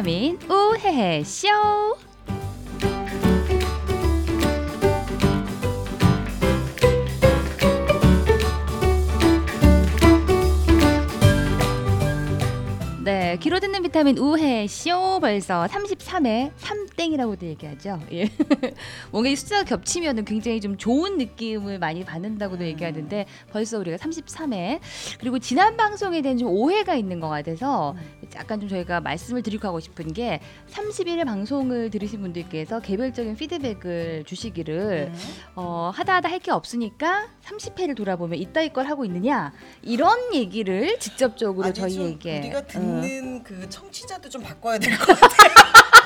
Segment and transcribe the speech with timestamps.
[0.00, 1.48] 비타민 우헤헤 쇼.
[13.04, 17.98] 네, 귀로 듣는 비타민 우회 쇼 벌써 33회 3 땡이라고도 얘기하죠.
[18.12, 18.28] 예.
[19.10, 24.80] 뭔가 이 숫자가 겹치면 굉장히 좀 좋은 느낌을 많이 받는다고도 얘기하는데 벌써 우리가 33회
[25.18, 27.96] 그리고 지난 방송에 대한 좀 오해가 있는 것 같아서
[28.36, 30.40] 약간 좀 저희가 말씀을 드리고 하고 싶은 게
[30.70, 35.10] 31회 방송을 들으신 분들께서 개별적인 피드백을 주시기를
[35.54, 41.66] 어, 하다 하다 할 게 없으니까 30회를 돌아보면 이따위 걸 하고 있느냐 이런 얘기를 직접적으로
[41.66, 45.28] 아니, 좀 저희에게 우리가 어, 듣는 그 청취자도 좀 바꿔야 될 것 같아.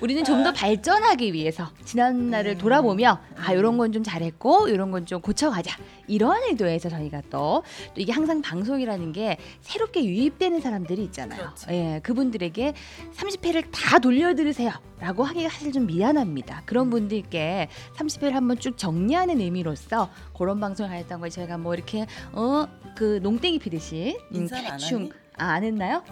[0.00, 2.58] 우리는 좀 더 발전하기 위해서 지난 날을 음.
[2.58, 5.76] 돌아보며 아 이런 건 좀 잘했고 이런 건 좀 고쳐가자
[6.08, 7.62] 이런 의도에서 저희가 또,
[7.94, 11.40] 또 이게 항상 방송이라는 게 새롭게 유입되는 사람들이 있잖아요.
[11.40, 11.72] 그렇죠.
[11.72, 12.74] 예, 그분들에게
[13.16, 16.62] 30회를 다 돌려 들으세요라고 하기가 사실 좀 미안합니다.
[16.66, 22.66] 그런 분들께 30회를 한번 쭉 정리하는 의미로서 그런 방송을 하였던 걸 저희가 뭐 이렇게 어
[22.96, 25.12] 그 농땡이 피듯이 음, 인사는 안 대충 하니?
[25.36, 26.02] 아, 안 했나요?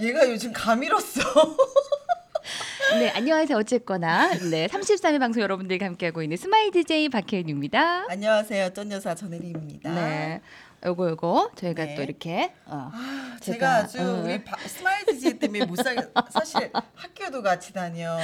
[0.00, 1.20] 얘가 요즘 감 잃었어.
[2.94, 3.58] 네, 안녕하세요.
[3.58, 8.06] 어쨌거나 네, 33회 방송 여러분들과 함께하고 있는 스마일 DJ 박혜은입니다.
[8.08, 9.92] 안녕하세요, 쩐 여사 전혜리입니다.
[9.92, 10.40] 네,
[10.84, 11.94] 요거 요거 저희가 네.
[11.94, 14.22] 또 이렇게 어, 아, 제가, 제가, 아주 어.
[14.24, 15.96] 우리 바, 스마일 DJ 때문에 못 살.
[16.30, 18.16] 사실 학교도 같이 다녀.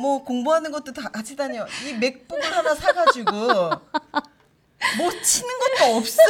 [0.00, 1.66] 뭐 공부하는 것도 다 같이 다녀.
[1.86, 3.30] 이 맥북을 하나 사가지고
[4.96, 6.22] 뭐 치는 것도 없어.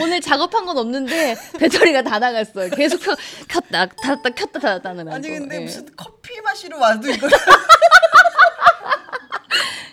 [0.00, 2.70] 오늘 작업한 건 없는데 배터리가 다 나갔어요.
[2.70, 3.14] 계속 켜,
[3.48, 5.34] 켰다 닫았다 켰다 닫았다 하는 아니 거.
[5.38, 5.60] 근데 예.
[5.60, 7.28] 무슨 커피 마시러 와도 이거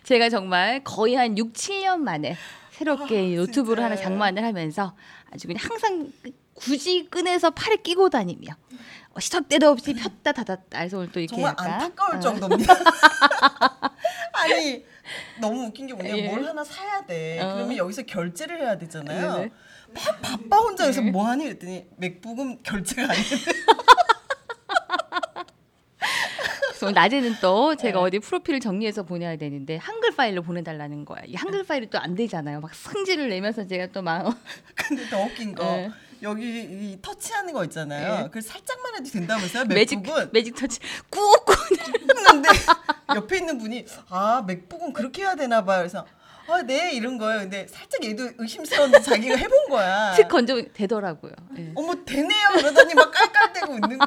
[0.04, 2.36] 제가 정말 거의 한 6, 7년 만에
[2.72, 3.84] 새롭게 아, 이 노트북을.
[3.84, 4.96] 하나 장만을 하면서
[5.32, 6.12] 아주 그냥 항상
[6.54, 8.54] 굳이 꺼내서 팔에 끼고 다니며
[9.12, 12.20] 어, 시도 때도 없이 폈다 닫았다 해서 오늘 또 이렇게 정말 약간, 안타까울 어.
[12.20, 12.74] 정도입니다.
[14.34, 14.86] 아니
[15.40, 16.28] 너무 웃긴 게 뭐냐 예.
[16.30, 17.40] 뭘 하나 사야 돼.
[17.42, 17.54] 어.
[17.56, 19.34] 그러면 여기서 결제를 해야 되잖아요.
[19.34, 19.52] 네네.
[19.94, 21.12] 막 바빠 혼자 여기서 네.
[21.12, 23.08] 뭐 하니 그랬더니 맥북은 결제가
[26.70, 28.06] 그래서 오늘 낮에는 또 제가 네.
[28.06, 31.22] 어디 프로필을 정리해서 보내야 되는데 한글 파일로 보내달라는 거야.
[31.26, 32.62] 이 한글 파일이 또 안 되잖아요.
[32.62, 34.34] 막 승질을 내면서 제가 또 막
[34.76, 35.90] 근데 더 웃긴 거 네.
[36.22, 38.16] 여기 이 터치하는 거 있잖아요.
[38.18, 38.24] 네.
[38.26, 39.66] 그걸 살짝만 해도 된다면서요?
[39.66, 40.80] 매직 맥북은 매직 터치
[41.10, 41.54] 꾹꾹
[42.16, 42.50] 했는데
[43.16, 45.80] 옆에 있는 분이 아 맥북은 그렇게 해야 되나 봐요.
[45.80, 46.06] 그래서
[46.54, 47.42] 아 네 이런 거예요.
[47.42, 50.14] 근데 살짝 얘도 의심스러운데 자기가 해본 거야.
[50.16, 51.32] 틱 건져 되더라고요.
[51.58, 51.72] 예.
[51.76, 54.00] 어머 되네요 그러더니 막 깔깔대고 있는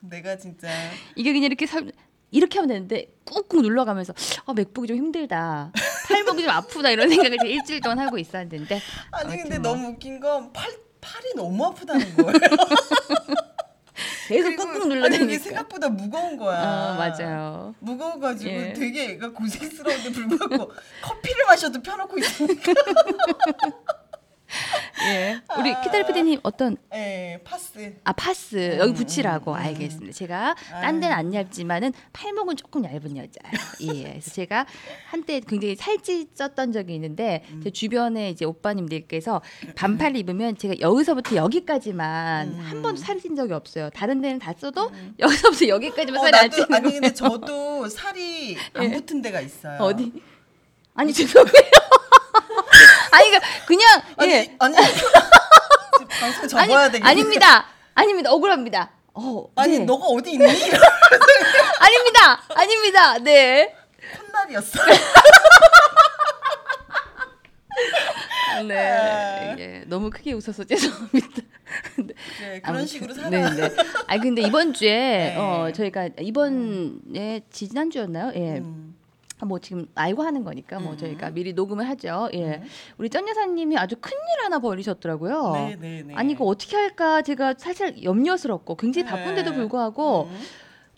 [0.00, 0.68] 내가 진짜
[1.16, 1.90] 이게 그냥 이렇게 설,
[2.30, 4.12] 이렇게 하면 되는데 꾹꾹 눌러가면서
[4.46, 5.72] 아 맥북이 좀 힘들다
[6.08, 8.80] 팔목이 좀 아프다 이런 생각을 일주일 동안 하고 있었는데
[9.12, 9.72] 아니 근데 뭐.
[9.72, 12.32] 너무 웃긴 건 팔 팔이 너무 아프다는 거예요.
[14.28, 16.60] 계속 꾹꾹 눌러대니까 생각보다 무거운 거야.
[16.62, 17.74] 어, 맞아요.
[17.80, 18.72] 무거워가지고 예.
[18.72, 20.72] 되게 고생스러운데 불구하고
[21.02, 22.72] 커피를 마셔도 펴놓고 있으니까.
[25.06, 25.80] 예 우리 아.
[25.80, 27.94] 키타리 피디님 어떤 예, 파스.
[28.04, 29.60] 아 파스 여기 음, 붙이라고 음, 음.
[29.60, 30.12] 알겠습니다.
[30.12, 30.80] 제가 아.
[30.80, 33.94] 딴 데는 안 얇지만은 팔목은 조금 얇은 여자예요.
[33.94, 34.02] 예.
[34.10, 34.66] 그래서 제가
[35.10, 37.60] 한때 굉장히 살찌 쪘던 적이 있는데 음.
[37.62, 39.42] 제 주변에 이제 오빠님들께서
[39.74, 42.60] 반팔 입으면 제가 여기서부터 여기까지만 음.
[42.60, 43.90] 한 번도 살이 찐 적이 없어요.
[43.90, 47.00] 다른 데는 다 써도 여기서부터 여기까지만 어, 살이 안 나도 찌는 아니 거예요.
[47.00, 48.90] 근데 저도 살이 안 예.
[48.92, 49.78] 붙은 데가 있어요.
[49.80, 50.12] 어디?
[50.94, 51.83] 아니 죄송해요.
[53.14, 54.56] 아니 그러니까 그냥 아니 예.
[54.58, 54.74] 아니
[56.20, 57.08] 방송 접어야 되겠네.
[57.08, 57.66] 아닙니다.
[57.94, 58.32] 아닙니다.
[58.32, 58.90] 억울합니다.
[59.14, 59.84] 어, 아니 네.
[59.84, 60.44] 너가 어디 있니?
[61.78, 62.42] 아닙니다.
[62.54, 63.18] 아닙니다.
[63.18, 63.74] 네.
[64.18, 64.80] 콧날이었어.
[68.66, 68.78] 네.
[68.78, 69.56] 아.
[69.58, 71.28] 예, 너무 크게 웃어서 죄송합니다.
[71.96, 73.30] 네, 그래, 그런 아무튼, 식으로 살아.
[73.30, 73.68] 네, 네.
[74.06, 75.36] 아 근데 이번 주에 네.
[75.36, 78.32] 어 저희가 이번에 지난 주였나요?
[78.36, 78.58] 예.
[78.58, 78.93] 음.
[79.42, 80.96] 뭐 지금 알고 하는 거니까 뭐 음.
[80.96, 82.28] 저희가 미리 녹음을 하죠.
[82.34, 82.60] 예.
[82.62, 82.64] 음.
[82.98, 85.52] 우리 전 여사님이 아주 큰일 하나 벌이셨더라고요.
[85.54, 86.14] 네, 네, 네.
[86.14, 89.56] 아니 이거 어떻게 할까 제가 살살 염려스럽고 굉장히 바쁜데도 네.
[89.56, 90.40] 불구하고 음.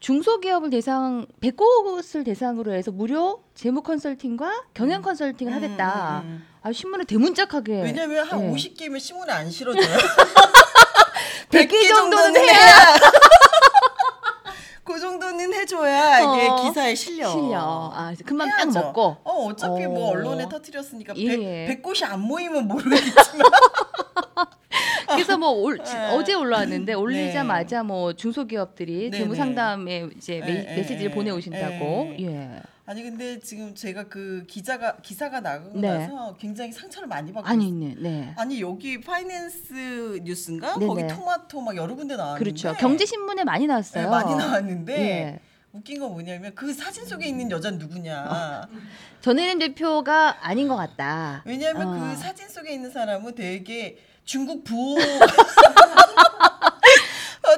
[0.01, 6.23] 중소기업을 대상 100곳을 대상으로 해서 무료 재무 컨설팅과 경영 컨설팅을 하겠다.
[6.25, 6.47] 음, 음, 음.
[6.63, 7.83] 아 신문에 대문짝하게.
[7.83, 8.51] 왜냐면 한 예.
[8.53, 9.83] 50개면 신문에 안 실어줘요.
[11.49, 12.67] 100개 100개 정도는 정도는 해야.
[15.47, 17.29] 정도는 해줘야 이게 어, 기사에 실려.
[17.31, 17.91] 실려.
[17.95, 18.69] 아 금방 딱.
[18.73, 19.17] 먹고.
[19.25, 19.89] 어 어차피 어.
[19.89, 21.29] 뭐 언론에 터뜨렸으니까 예.
[21.67, 23.51] 백 100 곳이 안 모이면 모르겠지만
[25.09, 26.15] 그래서 뭐 올, 지- 네.
[26.17, 29.39] 어제 올라왔는데 올리자마자 뭐 중소기업들이 네, 재무 네.
[29.39, 32.15] 상담에 이제 메, 예, 예, 메시지를 예, 보내 오신다고.
[32.21, 32.51] 예.
[32.87, 32.91] 예.
[32.91, 35.99] 아니 근데 지금 제가 그 기자가 기사가 나가고 네.
[35.99, 37.81] 나서 굉장히 상처를 많이 받고 아니, 있어요.
[37.81, 38.35] 네, 네.
[38.37, 40.87] 아니 여기 파이낸스 뉴스인가 네네.
[40.87, 42.75] 거기 토마토 막 여러 군데 나왔는데 그렇죠.
[42.79, 44.05] 경제 신문에 많이 나왔어요.
[44.05, 45.41] 네, 많이 나왔는데 예.
[45.73, 48.69] 웃긴 건 뭐냐면 그 사진 속에 있는 여자는 누구냐
[49.21, 51.43] 전혜림 대표가 아닌 것 같다.
[51.45, 52.09] 왜냐하면 어.
[52.09, 54.97] 그 사진 속에 있는 사람은 되게 중국 부호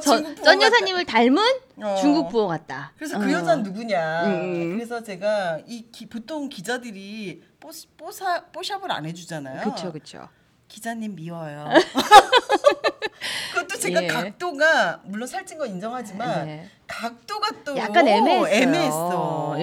[0.00, 0.60] 전 같다.
[0.60, 1.42] 여사님을 닮은
[1.82, 1.96] 어.
[2.00, 2.92] 중국 부호 같다.
[2.96, 3.20] 그래서 어.
[3.20, 4.26] 그 여자는 누구냐.
[4.26, 4.76] 음.
[4.76, 9.62] 그래서 제가 이 기, 보통 기자들이 뽀, 뽀사, 뽀샵을 안 해주잖아요.
[9.62, 10.28] 그렇죠, 그렇죠.
[10.68, 11.68] 기자님 미워요.
[13.54, 14.06] 그것도 제가 예.
[14.06, 16.70] 각도가 물론 살찐 건 인정하지만 네.
[16.86, 18.48] 각도가 또 약간 애매했어요.
[18.54, 19.56] 애매했어.
[19.58, 19.62] 예.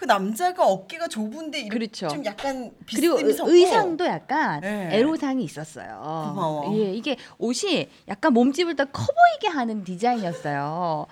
[0.00, 2.08] 그 남자가 어깨가 좁은데 그렇죠.
[2.08, 4.88] 좀 약간 그리고 의상도 약간 네.
[4.92, 6.00] 애로사항이 있었어요.
[6.02, 6.74] 고마워.
[6.78, 11.06] 예, 이게 옷이 약간 몸집을 더 커 보이게 하는 디자인이었어요.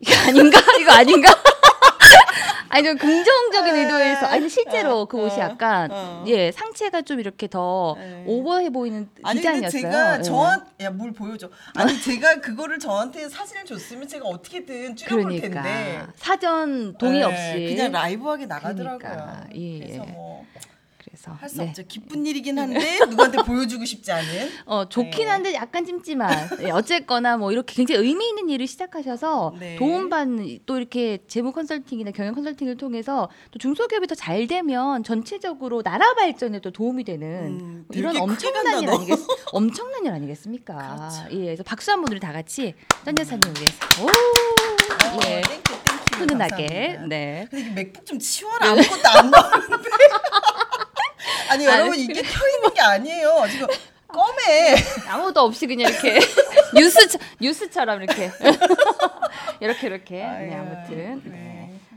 [0.00, 0.58] 이거 아닌가?
[0.80, 1.28] 이거 아닌가?
[2.68, 6.24] 아니 좀 긍정적인 의도에서 아니 실제로 어, 그 옷이 어, 약간 어.
[6.26, 8.24] 예 상체가 좀 이렇게 더 네.
[8.26, 9.82] 오버해 보이는 아니 디자인이었어요.
[9.82, 10.22] 제가 예.
[10.22, 11.48] 저한 야뭘 보여줘.
[11.76, 16.06] 아니 제가 그거를 저한테 사진을 줬으면 제가 어떻게든 줄여볼 그러니까 텐데.
[16.16, 18.98] 사전 동의 네, 없이 그냥 라이브하게 나가더라고요.
[18.98, 19.78] 그러니까, 예.
[19.78, 20.44] 그래서 뭐
[21.24, 21.68] 그래서 할수 네.
[21.68, 21.82] 없죠.
[21.88, 24.50] 기쁜 일이긴 한데 누구한테 보여주고 싶지 않은.
[24.66, 25.24] 어 좋긴 네.
[25.26, 26.58] 한데 약간 찜찜한.
[26.62, 29.76] 예, 어쨌거나 뭐 이렇게 굉장히 의미 있는 일을 시작하셔서 네.
[29.76, 36.14] 도움받는 또 이렇게 재무 컨설팅이나 경영 컨설팅을 통해서 또 중소기업이 더 잘 되면 전체적으로 나라
[36.14, 38.94] 발전에 또 도움이 되는 음, 뭐 이런 엄청난 일 너.
[38.96, 39.18] 아니겠
[39.52, 40.74] 엄청난 일 아니겠습니까?
[40.74, 41.36] 그렇죠.
[41.36, 42.74] 예, 그래서 박수 한번 우리 다 같이
[43.04, 45.42] 쩐 여사님 위해서 오 어, 예.
[45.42, 46.24] thank you thank you.
[46.24, 47.06] 훈훈하게 감사합니다.
[47.08, 47.46] 네.
[47.50, 48.70] 근데 이 맥북 좀 치워라.
[48.70, 49.88] 아무것도 안 나오는데.
[51.54, 51.80] 아니 아니.
[51.80, 53.44] 여러분 이게 켜 있는 게 아니에요.
[53.50, 53.66] 지금
[54.08, 54.74] 꺼매
[55.08, 56.18] 아무도 없이 그냥 이렇게
[56.74, 56.98] 뉴스
[57.40, 58.30] 뉴스처럼 이렇게
[59.60, 61.30] 이렇게 이렇게 네 아유, 아무튼 네.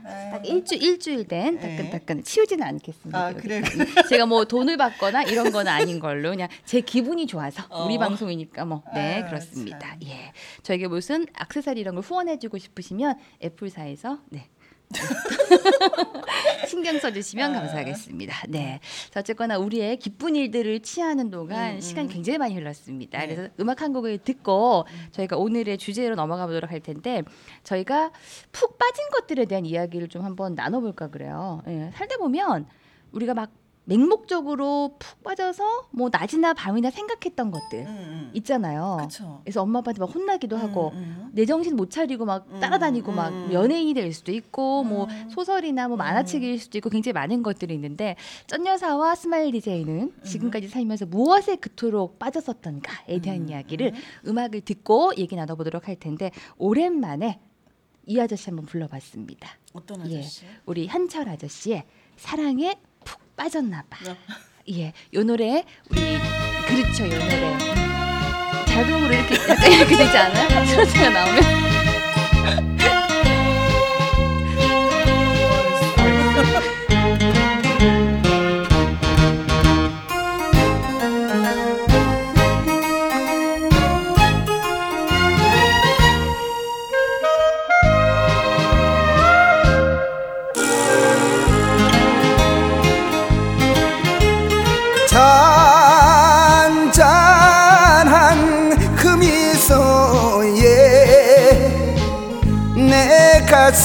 [0.04, 0.30] 네.
[0.32, 1.76] 딱 일주 일주일 된 네.
[1.76, 3.18] 따끈따끈 치우지는 않겠습니다.
[3.26, 3.32] 아.
[3.34, 3.62] 그래요?
[4.08, 7.98] 제가 뭐 돈을 받거나 이런 건 아닌 걸로 그냥 제 기분이 좋아서 우리 어.
[7.98, 9.78] 방송이니까 뭐네 아유, 그렇습니다.
[9.78, 9.98] 참.
[10.04, 10.32] 예
[10.62, 14.48] 저에게 무슨 액세서리 이런 걸 후원해주고 싶으시면 애플사에서 네.
[16.66, 17.60] 신경 써주시면 아.
[17.60, 18.46] 감사하겠습니다.
[18.48, 18.80] 네.
[19.10, 21.80] 자, 어쨌거나 우리의 기쁜 일들을 취하는 동안 음, 음.
[21.80, 23.18] 시간이 굉장히 많이 흘렀습니다.
[23.18, 23.26] 네.
[23.26, 27.22] 그래서 음악 한 곡을 듣고 저희가 오늘의 주제로 넘어가 보도록 할 텐데
[27.64, 28.12] 저희가
[28.52, 31.62] 푹 빠진 것들에 대한 이야기를 좀 한번 나눠볼까 그래요.
[31.68, 32.66] 예, 살다 보면
[33.12, 33.50] 우리가 막
[33.88, 38.30] 맹목적으로 푹 빠져서 뭐 낮이나 밤이나 생각했던 것들 음, 음.
[38.34, 38.96] 있잖아요.
[38.98, 39.40] 그렇죠.
[39.42, 43.30] 그래서 엄마 아빠한테 막 혼나기도 하고 음, 내 정신 못 차리고 막 음, 따라다니고 막
[43.30, 43.48] 음.
[43.50, 45.30] 연예인이 될 수도 있고 뭐 음.
[45.30, 51.06] 소설이나 뭐 만화책일 수도 있고 굉장히 많은 것들이 있는데 쩐 여사와 스마일 DJ는 지금까지 살면서
[51.06, 53.48] 무엇에 그토록 빠졌었던가에 대한 음.
[53.48, 53.94] 이야기를
[54.26, 57.40] 음악을 듣고 얘기 나눠보도록 할 텐데 오랜만에
[58.04, 59.48] 이 아저씨 한번 불러봤습니다.
[59.72, 60.18] 어떤 예.
[60.18, 60.44] 아저씨?
[60.66, 61.84] 우리 한철 아저씨의
[62.16, 62.87] 사랑에 푹
[63.38, 63.98] 빠졌나 봐.
[64.10, 64.16] 어.
[64.72, 66.18] 예, 요 노래 우리
[66.66, 67.56] 그렇죠, 요 노래
[68.66, 70.64] 자동으로 이렇게 약간 이렇게 되지 않아요?
[70.66, 71.67] 트로트가 나오면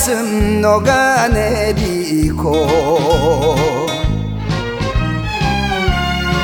[0.04, 2.52] 가슴 녹아내리고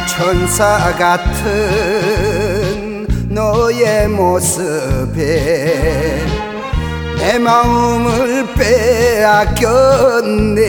[0.08, 6.25] 천사 같은 너의 모습에
[7.18, 10.62] 내 마음을 빼앗겼네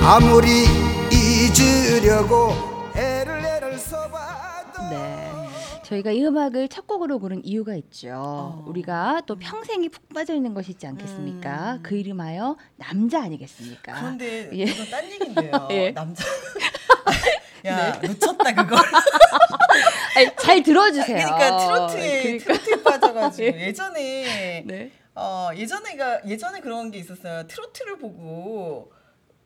[0.00, 0.68] 아무리
[1.10, 2.54] 잊으려고
[2.94, 5.45] 애를 애를 써봐도 네.
[5.86, 8.10] 저희가 이 음악을 첫 곡으로 고른 이유가 있죠.
[8.12, 8.64] 어.
[8.66, 11.74] 우리가 또 평생이 푹 빠져 있는 것이 있지 않겠습니까?
[11.74, 11.82] 음.
[11.84, 13.94] 그 이름하여 남자 아니겠습니까?
[13.94, 14.64] 그런데 예.
[14.64, 15.68] 이건 딴 얘긴데요.
[15.70, 15.90] 예.
[15.92, 16.24] 남자.
[17.66, 18.78] 야 놓쳤다 그걸.
[20.16, 21.24] 아니, 잘 들어주세요.
[21.24, 22.44] 그러니까 트로트에 그러니까.
[22.44, 24.90] 트로트에 빠져가지고 예 전에 네.
[25.14, 27.46] 어 예전에가 예전에 그런 게 있었어요.
[27.46, 28.92] 트로트를 보고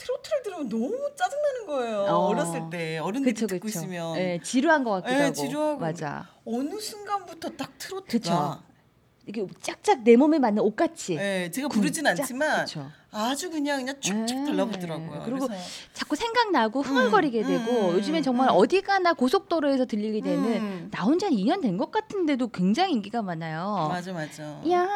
[0.01, 1.99] 트로트를 들으면 너무 짜증나는 거예요.
[2.09, 2.29] 어.
[2.29, 2.35] 어.
[2.35, 3.79] 렸을때 어른들이 그쵸 듣고 그쵸.
[3.81, 5.35] 있으면 예, 지루한 것 같기도 예, 하고.
[5.35, 5.79] 지루하고.
[5.81, 6.27] 맞아.
[6.47, 8.71] 어느 순간부터 딱 트로트가 그쵸.
[9.27, 11.15] 이게 짝짝 내 몸에 맞는 옷같이.
[11.17, 12.91] 예, 제가 부르진 짝- 않지만 그쵸.
[13.13, 14.45] 아주 그냥 그냥 쭉쭉 예.
[14.47, 15.23] 달라붙더라고요.
[15.25, 18.55] 그리고 그래서 자꾸 생각나고 흥얼거리게 음, 되고 음, 요즘엔 정말 음.
[18.57, 20.89] 어디 가나 고속도로에서 들리게 되는 음.
[20.91, 23.87] 나 혼자 한 2년 된 것 같은데도 굉장히 인기가 많아요.
[23.89, 24.43] 맞아 맞아.
[24.71, 24.89] 야,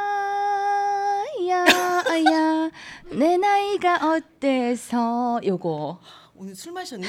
[1.48, 2.70] 야야
[3.10, 5.40] 내 나이가 어때서?
[5.44, 6.00] 요거.
[6.36, 7.06] 오늘 술 마셨니?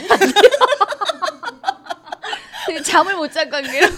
[2.68, 3.88] 그 잠을 못 잔 관계로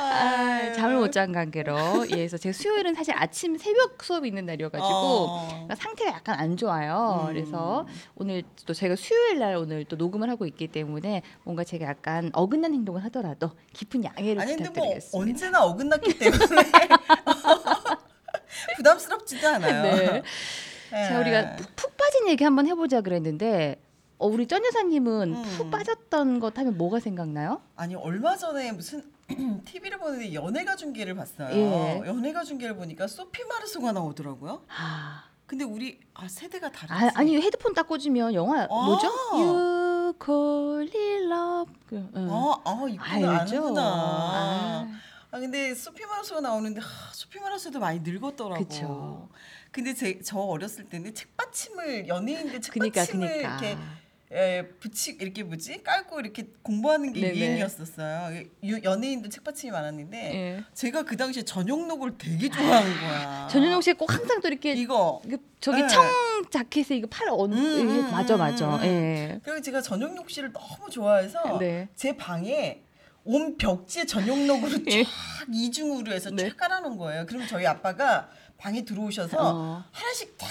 [0.00, 1.76] 아, 잠을 못 잔 관계로
[2.10, 5.48] 예, 그래서 제가 수요일은 사실 아침 새벽 수업이 있는 날이어가지고 어.
[5.50, 7.26] 그러니까 상태가 약간 안 좋아요.
[7.28, 7.34] 음.
[7.34, 12.30] 그래서 오늘 또 제가 수요일 날 오늘 또 녹음을 하고 있기 때문에 뭔가 제가 약간
[12.32, 15.18] 어긋난 행동을 하더라도 깊은 양해를 아니 뭐 부탁드리겠습니다.
[15.18, 16.38] 언제나 어긋났기 때문에
[18.76, 19.82] 부담스럽지도 않아요.
[19.82, 20.22] 네.
[20.92, 21.08] 예.
[21.08, 23.80] 자 우리가 푹- 푹 빠진 얘기 한번 해보자 그랬는데
[24.18, 25.42] 어, 우리 전 여사님은 음.
[25.56, 27.62] 푹 빠졌던 것 하면 뭐가 생각나요?
[27.76, 29.02] 아니 얼마 전에 무슨
[29.64, 31.48] TV를 보는데 연예가 중계를 봤어요.
[31.54, 32.02] 예.
[32.06, 34.64] 연예가 중계를 보니까 소피 마르소가 나오더라고요.
[34.68, 36.92] 아, 근데 우리 아 세대가 다르지.
[36.92, 38.66] 아 아니 헤드폰 딱 꽂으면 영화 아.
[38.68, 39.08] 뭐죠?
[39.32, 40.90] You call
[41.24, 41.72] love.
[41.92, 42.28] 응.
[42.30, 43.28] 아, 아 이거 알죠.
[43.28, 43.82] 아는구나.
[43.82, 45.00] 아,
[45.32, 48.64] 아 근데 소피 마르소가 나오는데 하, 소피 마르소도 많이 늙었더라고.
[48.64, 49.28] 그쵸.
[49.70, 53.48] 근데 제, 저 어렸을 때는 책받침을 연예인들 책받침을 그니까.
[53.50, 53.78] 이렇게
[54.32, 57.36] 에, 붙이 이렇게 뭐지 깔고 이렇게 공부하는 게 네네.
[57.36, 58.44] 유행이었었어요.
[58.62, 60.64] 유- 연예인들 책받침이 많았는데 예.
[60.72, 63.48] 제가 그 당시에 전용록을 되게 좋아하는 거야.
[63.50, 65.88] 전윤홍 씨꼭 항상 또 이렇게 이거 이거 저기 네.
[65.88, 66.04] 청
[66.48, 67.52] 자켓에 이거 팔 얹.
[67.52, 68.76] 음, 음, 맞아 음, 맞아.
[68.76, 68.84] 음.
[68.84, 69.40] 예.
[69.42, 71.88] 그리고 제가 전용록 씨를 너무 좋아해서 네.
[71.96, 72.82] 제 방에
[73.24, 75.02] 온 벽지에 전용록으로 예.
[75.02, 75.10] 쫙
[75.52, 76.48] 이중으로 해서 네.
[76.50, 77.26] 쫙 깔아놓은 거예요.
[77.26, 78.30] 그럼 저희 아빠가
[78.60, 79.84] 방에 들어오셔서 어.
[79.90, 80.46] 하나씩 다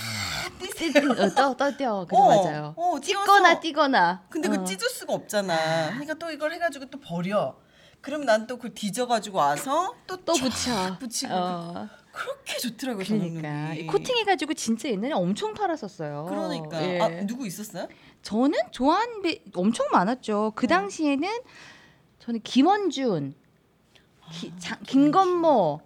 [0.60, 1.12] 띄세요.
[1.12, 1.72] 어, 떠 떠.
[1.78, 2.06] 그래 어,
[2.44, 2.74] 맞아요.
[2.75, 4.24] 어, 찌거나 띄거나.
[4.30, 4.51] 근데 어.
[4.51, 5.89] 그 찢을 수가 없잖아.
[5.92, 7.56] 그러니까 또 이걸 해가지고 또 버려.
[8.01, 10.98] 그럼 난 또 그걸 뒤져가지고 와서 또또쫙 붙여.
[10.98, 11.88] 붙이고 어.
[12.12, 13.06] 그렇게 좋더라고요.
[13.06, 13.92] 그러니까.
[13.92, 16.25] 코팅해가지고 진짜 옛날에 엄청 팔았었어요.
[16.28, 17.00] 그러니까 예.
[17.00, 17.88] 아 누구 있었어요?
[18.24, 20.46] 저는 좋아하는 배 엄청 많았죠.
[20.46, 20.51] 어.
[20.56, 21.30] 그 당시에는
[22.20, 23.36] 저는 김원준,
[24.22, 24.30] 아,
[24.88, 25.82] 김건모,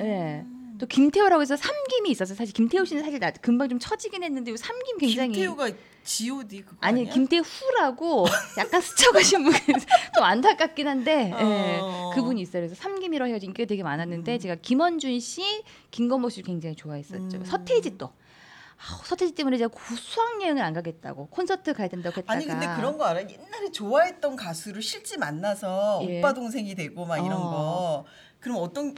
[0.00, 0.44] 예.
[0.80, 2.34] 또 김태호라고 해서 삼김이 있었어요.
[2.36, 5.70] 사실 김태호 씨는 사실 나 금방 좀 처지긴 했는데 삼김 굉장히 김태우가
[6.02, 7.12] G.O.D 그거 아니 아니야?
[7.12, 8.24] 김태후라고
[8.56, 9.56] 약간 스쳐가신 분이
[10.14, 12.10] 좀 안타깝긴 한데 예, 어.
[12.14, 12.62] 그분이 있어요.
[12.62, 14.38] 그래서 삼김이라고 해가지고 인기가 되게 많았는데 음.
[14.38, 15.42] 제가 김원준 씨,
[15.90, 17.36] 김건모 씨 굉장히 좋아했었죠.
[17.36, 17.44] 음.
[17.44, 18.10] 서태지 또
[19.04, 22.96] 서태지 때문에 제가 고- 수학 여행을 안 가겠다고 콘서트 가야 된다고 했다가 아니 근데 그런
[22.96, 23.20] 거 알아?
[23.20, 26.18] 옛날에 좋아했던 가수를 실제 만나서 예.
[26.20, 27.40] 오빠 동생이 되고 막 이런 어.
[27.42, 28.04] 거.
[28.40, 28.94] 그럼 어떤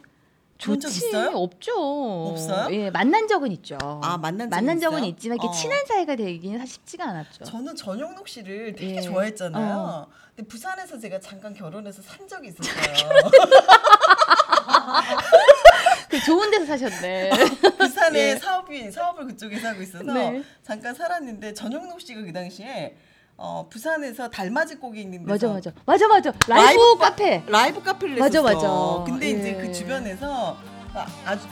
[0.62, 1.30] 그런 적 있어요?
[1.34, 1.72] 없죠.
[1.74, 2.74] 없어요?
[2.74, 3.76] 예, 만난 적은 있죠.
[3.80, 5.10] 아, 만난 적은 만난 적은 있어요?
[5.10, 5.52] 있지만 이렇게 어.
[5.52, 7.44] 친한 사이가 되기는 사실 쉽지가 않았죠.
[7.44, 9.00] 저는 전용록 씨를 되게 예.
[9.00, 9.76] 좋아했잖아요.
[9.76, 10.06] 어.
[10.36, 12.72] 근데 부산에서 제가 잠깐 결혼해서 산 적이 있었어요.
[16.08, 17.30] 그 좋은 데서 사셨네.
[17.78, 18.36] 부산에 예.
[18.36, 20.42] 사업이 사업을 그쪽에서 하고 있어서 네.
[20.62, 22.94] 잠깐 살았는데 전영록 씨가 그 당시에
[23.44, 27.42] 어, 부산에서 달맞이 쪽에 있는 맞아 데서 맞아 맞아 맞아 라이브, 라이브 카- 카페.
[27.48, 28.98] 라이브 카페를 맞아, 냈었어.
[29.00, 29.10] 맞아.
[29.10, 29.54] 근데 이제 예.
[29.60, 30.56] 그 주변에서
[30.94, 31.48] 아, 아주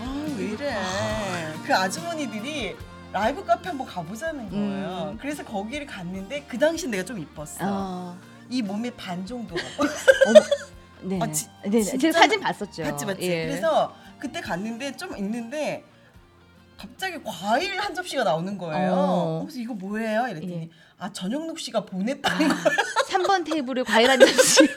[0.00, 0.74] 아왜 이래
[1.66, 2.76] 그 아주머니들이
[3.12, 5.10] 라이브 카페 한번 가보자는 거예요.
[5.12, 5.18] 음.
[5.20, 7.58] 그래서 거기를 갔는데 그 당시 내가 좀 이뻤어.
[7.60, 8.16] 어.
[8.48, 9.54] 이 몸의 반 정도
[11.02, 11.18] 네.
[11.20, 11.82] 아, 지- 네.
[11.82, 12.82] 진짜 제가 사진 봤었죠.
[12.84, 13.22] 맞지 맞지.
[13.30, 13.46] 예.
[13.48, 15.84] 그래서 그때 갔는데 좀 있는데
[16.78, 18.92] 갑자기 과일 한 접시가 나오는 거예요.
[18.96, 19.40] 어.
[19.44, 20.26] 그래서 이거 뭐예요?
[20.28, 20.70] 이랬더니 예.
[20.98, 22.62] 아 전영록 씨가 보냈다는 거예요.
[23.08, 24.62] 3번 테이블에 과일 한 접시.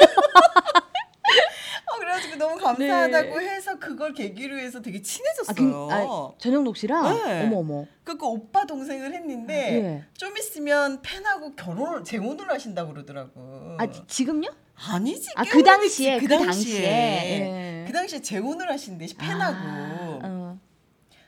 [1.91, 3.49] 어, 그래가지고 너무 감사하다고 네.
[3.49, 5.55] 해서 그걸 계기로 해서 되게 아, 친해졌어요.
[5.55, 7.45] 김, 아, 전영록 씨랑 네.
[7.45, 7.85] 어머 어머.
[8.03, 10.05] 그러니까 오빠 동생을 했는데 예.
[10.17, 13.77] 좀 있으면 팬하고 결혼을 재혼을 하신다고 그러더라고.
[13.79, 14.49] 아 지- 지금요?
[14.75, 15.29] 아니지.
[15.35, 16.83] 아꽤그 당시에 오래됐지, 그 당시에.
[16.83, 17.83] 예.
[17.87, 20.59] 그 당시에 재혼을 하신대 팬하고 아, 어.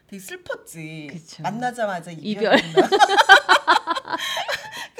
[0.08, 1.08] 되게 슬펐지.
[1.12, 1.44] 그쵸.
[1.44, 2.58] 만나자마자 이별.
[2.60, 2.90] 이별.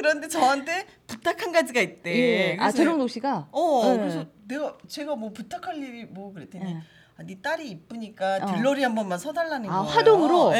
[0.02, 2.18] 그런데 저한테 부탁 한 가지가 있대.
[2.18, 2.58] 예.
[2.60, 3.50] 아 전영록 씨가.
[3.52, 3.98] 어 예.
[3.98, 6.78] 그래서 내가 제가 뭐 부탁할 일이 뭐 그랬더니 예.
[7.18, 8.46] 아, 네 딸이 이쁘니까 어.
[8.48, 9.90] 들러리 한 번만 서달라는 아 거예요.
[9.96, 10.54] 화동으로.
[10.56, 10.58] 예,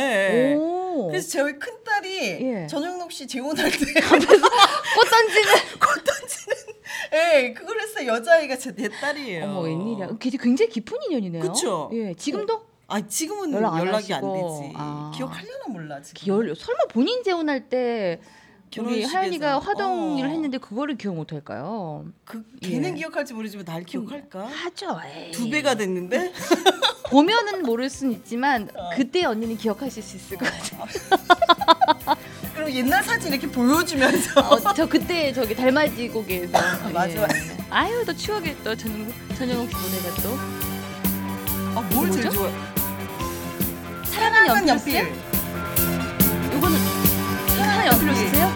[0.52, 0.54] 예.
[0.54, 1.08] 오.
[1.08, 2.68] 그래서 저희 큰 딸이 예.
[2.68, 5.54] 전영록 씨 재혼할 때 꽃 던지는.
[5.80, 6.58] 꽃 던지는
[7.14, 9.46] 예 그걸 했어 여자아이가 제 내 딸이에요.
[9.46, 10.10] 어머 웬일이야.
[10.20, 11.42] 굉장히 깊은 인연이네요.
[11.42, 11.90] 그쵸?
[11.94, 12.14] 예.
[12.14, 14.60] 지금도 아 지금은 연락 안 연락이 안 하시고.
[14.62, 14.74] 되지.
[14.76, 15.12] 아.
[15.16, 16.28] 기억하려나 몰라 지금.
[16.28, 18.20] 열 설마 본인 재혼할 때
[18.80, 19.04] 우리.
[19.04, 20.30] 하연이가 화동을 어.
[20.30, 22.06] 했는데 그거를 기억 못 할까요?
[22.24, 23.00] 그 걔는 예.
[23.00, 24.46] 기억할지 모르지만 날 기억할까?
[24.48, 24.98] 하죠.
[25.06, 25.32] 에이.
[25.32, 26.32] 두 배가 됐는데
[27.10, 28.90] 보면은 모를 순 있지만 어.
[28.96, 30.86] 그때 언니는 기억하실 수 있을 것 같아요.
[32.56, 36.58] 그럼 옛날 사진 이렇게 보여주면서 어, 저 그때 저기 달맞이 곡에서
[36.94, 37.28] 맞아.
[37.70, 40.38] 아유 또 추억에 또 전용 전용욱 씨 노래가 또
[41.78, 42.30] 아, 뭘 제일?
[42.30, 42.50] 좋아?
[44.06, 45.14] 사랑은 연필 연필.
[46.54, 47.01] 요거는
[48.02, 48.48] 틀어주세요.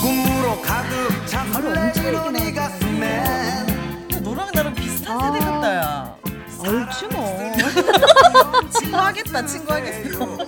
[0.00, 1.70] 꿈으로 가득 찬 바로
[2.54, 3.22] 가슴에
[4.22, 6.16] 너랑 나랑 비슷한 세대 아, 같다 야.
[6.60, 7.38] 얼추 뭐.
[8.70, 10.38] 친구 하겠다 친구 하겠어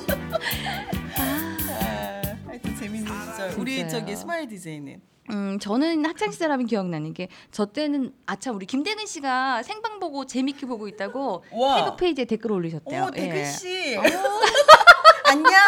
[3.59, 5.00] 우리 저기 스마일 DJ는
[5.31, 10.26] 음 저는 학창 시절 하면 기억나는 게 저 때는 아참 우리 김대근 씨가 생방 보고
[10.26, 11.75] 재밌게 보고 있다고 와.
[11.76, 13.04] 페이북 페이지에 댓글 올리셨대요.
[13.04, 13.45] 오 대근 예.
[13.45, 13.97] 씨
[15.26, 15.50] 안녕.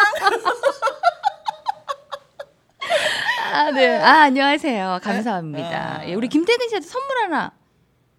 [3.53, 3.97] 아, 네.
[3.97, 4.99] 아, 안녕하세요.
[5.01, 5.99] 감사합니다.
[6.01, 6.07] 아.
[6.07, 7.51] 예, 우리 김태근 씨한테 선물 하나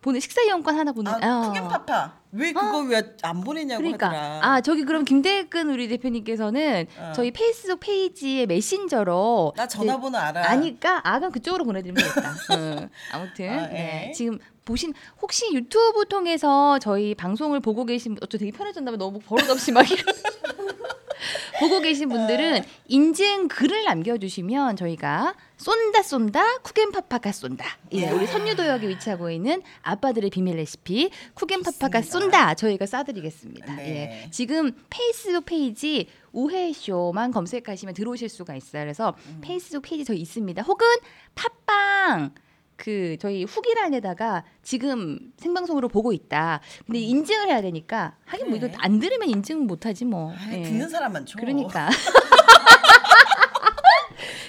[0.00, 1.10] 보내 식사 이용권 하나 보내.
[1.10, 1.48] 아 어.
[1.48, 4.40] 크겐 파파 왜 그거 왜안 보내냐고 그러니까 하더라.
[4.42, 7.12] 아 저기 그럼 김대근 우리 대표님께서는 어.
[7.16, 10.40] 저희 페이스북 페이지에 메신저로 나 전화번호 알아.
[10.42, 12.34] 네, 아니까 아 그럼 그쪽으로 보내드리면 되겠다.
[12.56, 12.88] 응.
[13.12, 14.06] 아무튼 아, 네.
[14.08, 14.12] 예.
[14.12, 19.18] 지금 보신 혹시 유튜브 통해서 저희 방송을 보고 계신 분- 어쩌 되게 편해졌나 봐 너무
[19.18, 19.96] 버릇없이 막 이러-
[21.60, 29.30] 보고 계신 분들은 인증 글을 남겨주시면 저희가 쏜다 쏜다 쿠겐파파가 쏜다 예 우리 선유도역에 위치하고
[29.30, 32.02] 있는 아빠들의 비밀 레시피 쿠겐파파가.
[32.02, 34.24] 쏜다 저희가 쏴드리겠습니다 네.
[34.26, 39.40] 예 지금 페이스북 페이지 우혜혜쇼만 검색하시면 들어오실 수가 있어요 그래서 음.
[39.42, 40.86] 페이스북 페이지 저희 있습니다 혹은
[41.34, 42.32] 팟빵
[42.78, 46.60] 그 저희 후기란에다가 지금 생방송으로 보고 있다.
[46.86, 48.70] 근데 인증을 해야 되니까 하긴 뭐 이거 음.
[48.70, 48.78] 그래.
[48.80, 50.32] 안 들으면 인증 못 하지 뭐.
[50.32, 50.62] 아, 예.
[50.62, 51.36] 듣는 사람만 줘.
[51.38, 51.90] 그러니까.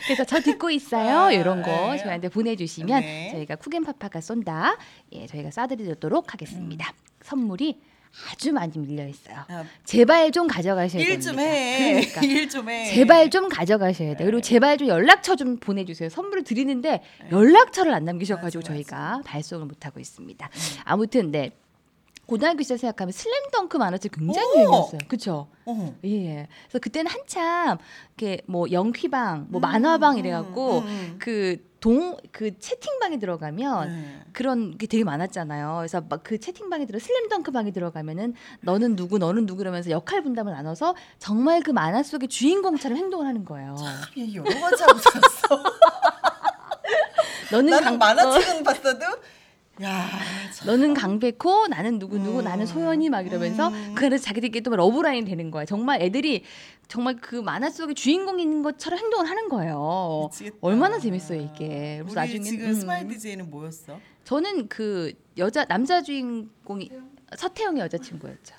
[0.05, 1.19] 그래서 저 듣고 있어요.
[1.19, 1.97] 아, 이런 거 네.
[1.97, 3.29] 저희한테 보내주시면 네.
[3.31, 4.77] 저희가 쿠겐파파가 쏜다.
[5.11, 6.93] 예, 저희가 쏴드리도록 하겠습니다.
[7.21, 7.79] 선물이
[8.31, 9.37] 아주 많이 밀려 있어요.
[9.47, 11.31] 아, 제발 좀 가져가셔야 일 됩니다.
[11.31, 12.09] 좀 해.
[12.11, 12.21] 그러니까.
[12.25, 12.85] 일 좀 해.
[12.93, 14.25] 제발 좀 가져가셔야 돼요.
[14.25, 16.09] 그리고 제발 좀 연락처 좀 보내주세요.
[16.09, 17.01] 선물을 드리는데
[17.31, 18.75] 연락처를 안 남기셔가지고 맞아, 음.
[18.77, 18.89] 맞아.
[18.89, 20.49] 저희가 발송을 못 하고 있습니다.
[20.83, 21.51] 아무튼 네
[22.25, 24.59] 고등학교 시절 생각하면 슬램덩크 만화책 굉장히 오!
[24.61, 24.99] 유행했어요.
[25.07, 25.47] 그렇죠?
[25.65, 25.95] 어.
[26.05, 26.47] 예.
[26.67, 27.77] 그래서 그때는 한참
[28.17, 31.15] 이렇게 뭐 영퀴방, 뭐 음, 만화방 음, 이래 갖고 음, 음.
[31.19, 34.21] 그 동 그 채팅방에 들어가면 네.
[34.33, 35.75] 그런 게 되게 많았잖아요.
[35.77, 40.53] 그래서 막 그 채팅방에 들어 슬램덩크 방에 들어가면은 너는 누구 너는 누구 이러면서 역할 분담을
[40.53, 43.75] 나눠서 정말 그 만화 속의 주인공처럼 행동을 하는 거예요.
[44.17, 45.63] 얘 여러 가지 하고 살았어.
[47.51, 49.05] 너는 강, 어, 만화책은 봤어도
[49.81, 50.09] 야,
[50.53, 50.67] 참.
[50.67, 52.43] 너는 강백호, 나는 누구 누구, 음.
[52.43, 53.95] 나는 소연이 막 이러면서 음.
[53.95, 55.65] 그래서 자기들끼리 또 러브라인 되는 거야.
[55.65, 56.43] 정말 애들이
[56.87, 60.27] 정말 그 만화 속에 주인공 있는 것처럼 행동을 하는 거예요.
[60.31, 60.57] 미치겠다.
[60.61, 61.99] 얼마나 재밌어요 이게.
[62.01, 63.99] 그래서 나중에 지금 스마일 DJ는 뭐였어?
[64.25, 66.89] 저는 그 여자 남자 주인공이
[67.37, 68.55] 서태영의 여자친구였죠.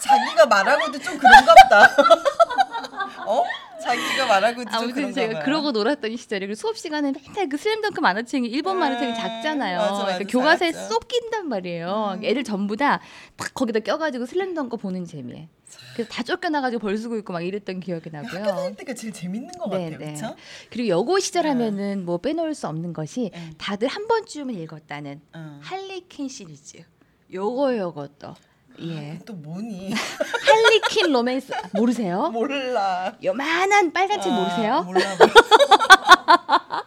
[0.00, 3.24] 자기가 말하고도 좀 그런가 보다.
[3.26, 3.42] 어?
[3.86, 5.42] 자기가 말하고도 좀 아무튼 제가 봐요.
[5.44, 9.78] 그러고 놀았던 시절에 그리고 수업 시간에 맨날 그 슬램덩크 만화책이 일본 음, 만화책이 작잖아요.
[9.78, 10.86] 맞아, 맞아, 그러니까 교과서에 작았죠.
[10.86, 10.88] 음.
[10.90, 12.20] 쏙 낀단 말이에요.
[12.22, 13.00] 애들 전부 다
[13.36, 15.48] 딱 거기다 껴가지고 슬램덩크 보는 재미에.
[15.94, 18.54] 그래서 다 쫓겨나가지고 벌 쓰고 있고 막 이랬던 기억이 학교 나고요.
[18.54, 19.98] 다닐 때가 제일 재밌는 것 네, 같아요.
[19.98, 20.14] 네.
[20.14, 20.36] 그렇죠?
[20.70, 21.50] 그리고 여고 시절 네.
[21.50, 23.50] 하면은 뭐 빼놓을 수 없는 것이 네.
[23.58, 25.58] 다들 한 번쯤은 읽었다는 응.
[25.62, 26.78] 할리퀸 시리즈.
[27.32, 28.34] 요거 요거 또.
[28.80, 29.18] 예.
[29.24, 29.92] 또 뭐니?
[30.46, 32.30] 할리퀸 로맨스 모르세요?
[32.30, 33.14] 몰라.
[33.22, 34.82] 요만한 빨간 책 아, 모르세요?
[34.82, 35.00] 몰라.
[35.18, 36.84] 몰라.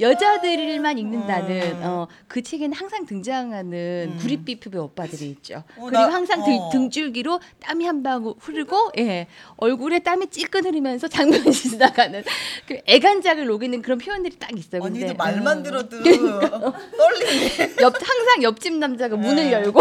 [0.00, 1.80] 여자들만 읽는다는 음.
[1.82, 4.18] 어, 그 책에는 항상 등장하는 음.
[4.20, 5.64] 구릿빛 피부 오빠들이 있죠.
[5.76, 6.70] 어, 그리고 나- 항상 등, 어.
[6.70, 9.26] 등줄기로 땀이 한 방울 흐르고 예
[9.56, 11.08] 얼굴에 땀이 찔끔 흐르면서
[11.42, 12.22] 장면이 지나가는
[12.66, 14.82] 그 애간장을 녹이는 그런 표현들이 딱 있어요.
[14.82, 17.76] 근데 언니도 말만 음, 들어도 떨리네.
[17.80, 19.52] 옆 항상 옆집 남자가 문을 네.
[19.52, 19.80] 열고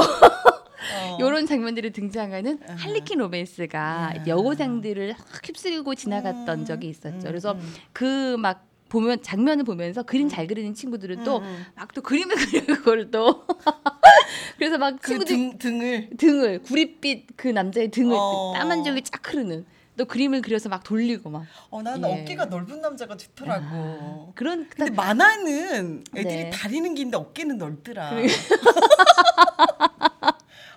[0.93, 1.17] 어.
[1.19, 2.75] 이런 장면들이 등장하는 음.
[2.77, 4.27] 할리퀸 로맨스가 음.
[4.27, 6.65] 여고생들을 확 휩쓸고 지나갔던 음.
[6.65, 7.17] 적이 있었죠.
[7.17, 7.73] 음, 그래서 음.
[7.93, 13.45] 그막 보면 장면을 보면서 그림 잘 그리는 친구들은 또 음, 막또 그림을 그리고 그걸 또
[14.57, 18.53] 그래서 막 그 친구들 등, 등을 등을 구릿빛 그 남자의 등을 어.
[18.55, 19.65] 땀한 줄기 쫙 흐르는
[19.97, 22.21] 또 그림을 그려서 막 돌리고 막 어, 난 예.
[22.21, 24.31] 어깨가 넓은 남자가 좋더라고.
[24.35, 26.49] 그런 근데 만화는 애들이 네.
[26.51, 28.11] 다리는 긴데 어깨는 넓더라.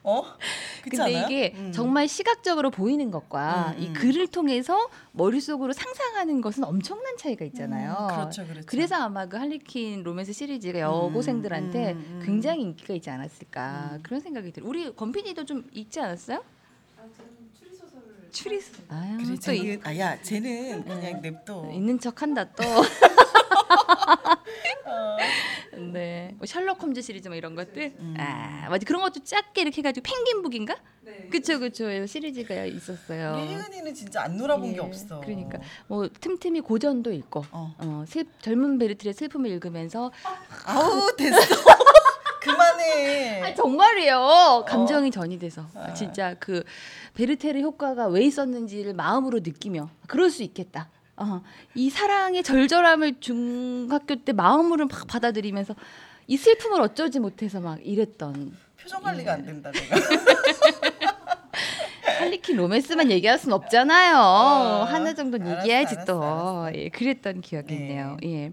[0.02, 0.24] 어?
[0.82, 1.26] 근데 않아요?
[1.26, 1.72] 이게 음.
[1.72, 3.92] 정말 시각적으로 보이는 것과 음, 이 음.
[3.92, 8.08] 글을 통해서 머릿속으로 상상하는 것은 엄청난 차이가 있잖아요.
[8.10, 8.66] 음, 그렇죠, 그렇죠.
[8.66, 12.22] 그래서 아마 그 할리퀸 로맨스 시리즈가 여고생들한테 음, 음.
[12.24, 13.98] 굉장히 인기가 있지 않았을까 음.
[14.02, 14.68] 그런 생각이 들어요.
[14.68, 16.42] 우리 권PD도 좀 읽지 않았어요?
[18.30, 18.84] 추리소설.
[18.88, 21.70] 아유, 그래, 또 이- 쟤는, 아야, 쟤는 그냥 냅둬.
[21.72, 22.62] 있는 척 한다 또.
[24.86, 25.16] 어.
[25.92, 27.94] 네, 뭐 셜록 홈즈 시리즈 뭐 이런 것들.
[27.98, 28.14] 음.
[28.18, 30.76] 아, 맞아 그런 것도 작게 이렇게 해 가지고 펭귄북인가?
[31.30, 33.34] 그쵸 그쵸 시리즈가 있었어요.
[33.36, 35.20] 혜은이는 진짜 안 놀아본 예, 게 없어.
[35.20, 37.74] 그러니까 뭐 틈틈이 고전도 있고 어.
[37.78, 40.10] 어, 슬, 젊은 베르트의 슬픔을 읽으면서
[40.64, 41.36] 아우 됐어.
[42.80, 43.42] 그만해.
[43.42, 45.94] 아, 정말이에요 감정이 전이돼서 아, 아.
[45.94, 46.62] 진짜 그
[47.14, 51.42] 베르테르 효과가 왜 있었는지를 마음으로 느끼며 그럴 수 있겠다 어,
[51.74, 55.74] 이 사랑의 절절함을 중학교 때 마음으로 막 받아들이면서
[56.26, 59.34] 이 슬픔을 어쩌지 못해서 막 이랬던 표정 관리가 예.
[59.34, 59.96] 안 된다 내가.
[62.20, 64.16] 할리퀸 로맨스만 얘기할 순 없잖아요.
[64.16, 66.22] 하나 정도는 어, 알았어, 얘기해야지 알았어, 또.
[66.22, 66.70] 알았어.
[66.74, 67.80] 예, 그랬던 기억이 네.
[67.80, 68.16] 있네요.
[68.24, 68.52] 예.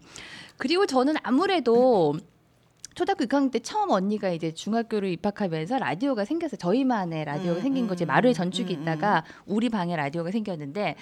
[0.57, 2.15] 그리고 저는 아무래도
[2.97, 6.57] 초등학교 6학년 때 처음 언니가 이제 중학교를 입학하면서 라디오가 생겼어요.
[6.57, 8.05] 저희만의 라디오가 음, 생긴 거지.
[8.05, 10.95] 음, 마루에 음, 전축이 음, 있다가 우리 방에 라디오가 생겼는데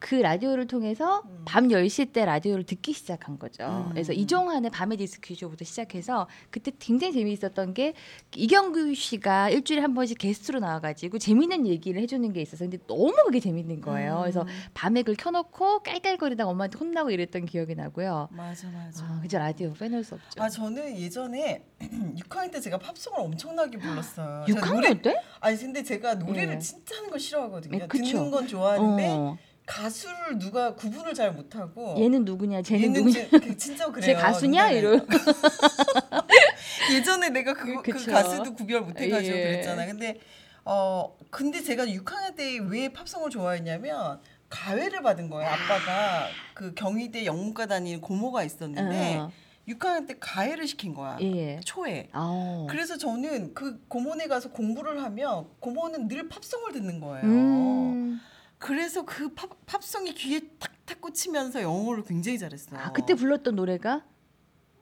[0.00, 1.42] 그 라디오를 통해서 음.
[1.44, 3.64] 밤 10시 때 라디오를 듣기 시작한 거죠.
[3.66, 4.18] 음, 그래서 음.
[4.18, 7.92] 이종환의 밤의 디스크 쇼부터 시작해서 그때 굉장히 재미있었던 게
[8.34, 13.40] 이경규 씨가 일주일에 한 번씩 게스트로 나와가지고 재밌는 얘기를 해주는 게 있어서 근데 너무 그게
[13.40, 14.16] 재밌는 거예요.
[14.16, 14.20] 음.
[14.22, 18.28] 그래서 밤에 그걸 켜놓고 깔깔거리다가 엄마한테 혼나고 이랬던 기억이 나고요.
[18.32, 19.04] 맞아 맞아.
[19.04, 20.42] 아, 그죠 라디오 빼놓을 수 없죠.
[20.42, 21.62] 아 저는 예전에
[22.16, 24.46] 6학년 때 제가 팝송을 엄청나게 불렀어요.
[24.46, 25.14] 제가 6학년 때?
[25.40, 26.58] 아니 근데 제가 노래를 예.
[26.58, 27.80] 진짜 하는 거 싫어하거든요.
[27.82, 28.02] 예, 그쵸.
[28.02, 29.36] 듣는 건 좋아하는데 어.
[29.70, 33.24] 가수를 누가 구분을 잘 못하고 얘는 누구냐, 쟤는 얘는 누구냐.
[33.24, 34.04] 지- 그 진짜 그래요.
[34.04, 34.68] 쟤 가수냐?
[34.70, 34.78] 누나는.
[34.78, 35.06] 이러.
[36.92, 38.04] 예전에 내가 그, 그.
[38.10, 39.42] 가수도 구별 못해가지고 예.
[39.42, 39.86] 그랬잖아.
[39.86, 40.18] 근데
[40.64, 45.48] 어 근데 제가 6학년 때 왜 팝송을 좋아했냐면 가회를 받은 거예요.
[45.48, 49.30] 아빠가 그 경희대 영문과 다니는 고모가 있었는데 어.
[49.68, 51.16] 6학년 때 가회를 시킨 거야.
[51.20, 51.60] 예.
[51.64, 52.08] 초에.
[52.12, 52.66] 아.
[52.68, 57.24] 그래서 저는 그 고모네 가서 공부를 하면 고모는 늘 팝송을 듣는 거예요.
[57.24, 58.20] 음.
[58.60, 62.76] 그래서 그 팝, 팝송이 귀에 탁탁 꽂히면서 영어를 굉장히 잘했어.
[62.76, 64.04] 아 그때 불렀던 노래가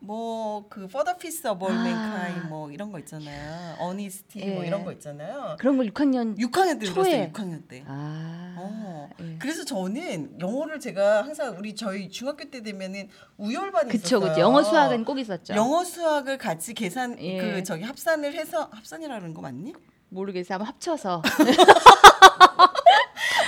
[0.01, 1.87] 뭐그 For the Peace of All 아.
[1.87, 3.77] Mankind 뭐 이런 거 있잖아요.
[3.81, 4.67] Honesty 뭐 예.
[4.67, 5.57] 이런 거 있잖아요.
[5.61, 7.05] 그런 걸 6학년 6학년 때 초에.
[7.05, 7.33] 들었어요.
[7.33, 7.85] 6학년 때.
[7.87, 8.55] 아.
[8.59, 9.09] 어.
[9.21, 9.37] 예.
[9.39, 14.31] 그래서 저는 영어를 제가 항상 우리 저희 중학교 때 되면은 우열반이 그쵸 있었어요.
[14.31, 15.55] 그쵸 영어 수학은 꼭 있었죠.
[15.55, 17.39] 영어 수학을 같이 계산 예.
[17.39, 19.73] 그 저기 합산을 해서 합산이라는 거 맞니?
[20.11, 20.55] 모르겠어요.
[20.55, 21.23] 한번 합쳐서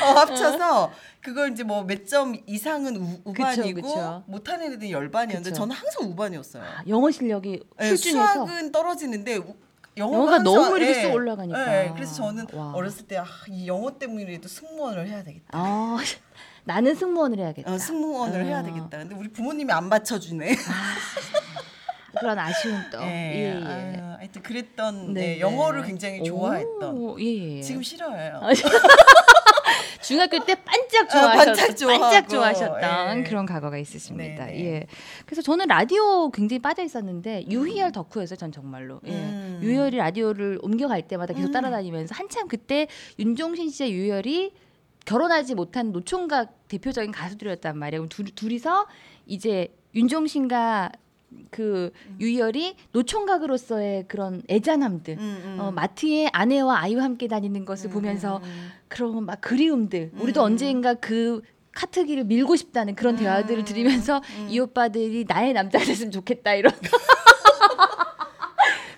[0.05, 4.23] 어, 합쳐서 그걸 이제 뭐 몇 점 이상은 우, 그쵸.
[4.27, 5.61] 못하는 애들은 열반이었는데 그쵸.
[5.61, 6.63] 저는 항상 우반이었어요.
[6.63, 9.55] 아, 영어 실력이 예, 수준에서 수학은 떨어지는데 우-
[9.97, 11.85] 영어가, 영어가 너무 이렇게 예, 쏙 올라가니까.
[11.85, 12.73] 예, 그래서 저는 와.
[12.75, 15.47] 어렸을 때이 영어 때문이라도 승무원을 해야 되겠다.
[15.53, 15.99] 아
[16.65, 17.73] 나는 승무원을 해야겠다.
[17.73, 18.45] 어, 승무원을 어.
[18.45, 18.99] 해야 되겠다.
[18.99, 20.55] 근데 우리 부모님이 안 맞춰주네.
[22.19, 23.01] 그런 아쉬움 또.
[23.03, 23.65] 예, 예, 예.
[23.65, 25.87] 아유, 하여튼 그랬던 네, 네, 영어를 네.
[25.89, 26.97] 굉장히 좋아했던.
[26.97, 27.63] 오, 예, 예.
[27.63, 28.41] 지금 싫어해요.
[29.71, 33.23] 아, 중학교 때 반짝 아, 좋아하셨, 반짝 좋아하고, 반짝 좋아하셨던 예.
[33.25, 34.47] 그런 과거가 있으십니다.
[34.47, 34.65] 네, 네.
[34.65, 34.87] 예.
[35.27, 38.37] 그래서 저는 라디오 굉장히 빠져 있었는데 유희열 덕후였어요.
[38.37, 39.01] 전 정말로.
[39.07, 39.13] 예.
[39.13, 39.61] 음.
[39.63, 41.53] 유희열이 라디오를 옮겨갈 때마다 계속 음.
[41.53, 44.53] 따라다니면서 한참 그때 윤종신 씨와 유희열이
[45.07, 48.07] 결혼하지 못한 노총각 대표적인 가수들이었단 말이에요.
[48.09, 48.87] 둘, 둘이서
[49.27, 50.93] 이제 윤종신과
[51.51, 55.57] 그 유희열이 노총각으로서의 그런 애잔함들 음, 음.
[55.61, 60.47] 어, 마트에 아내와 아이와 함께 다니는 것을 음, 보면서 음, 그런 막 그리움들 우리도 음.
[60.47, 63.21] 언젠가 그 카트기를 밀고 싶다는 그런 음.
[63.21, 64.47] 대화들을 들으면서 음.
[64.51, 66.73] 이 오빠들이 나의 남자가 됐으면 좋겠다 이런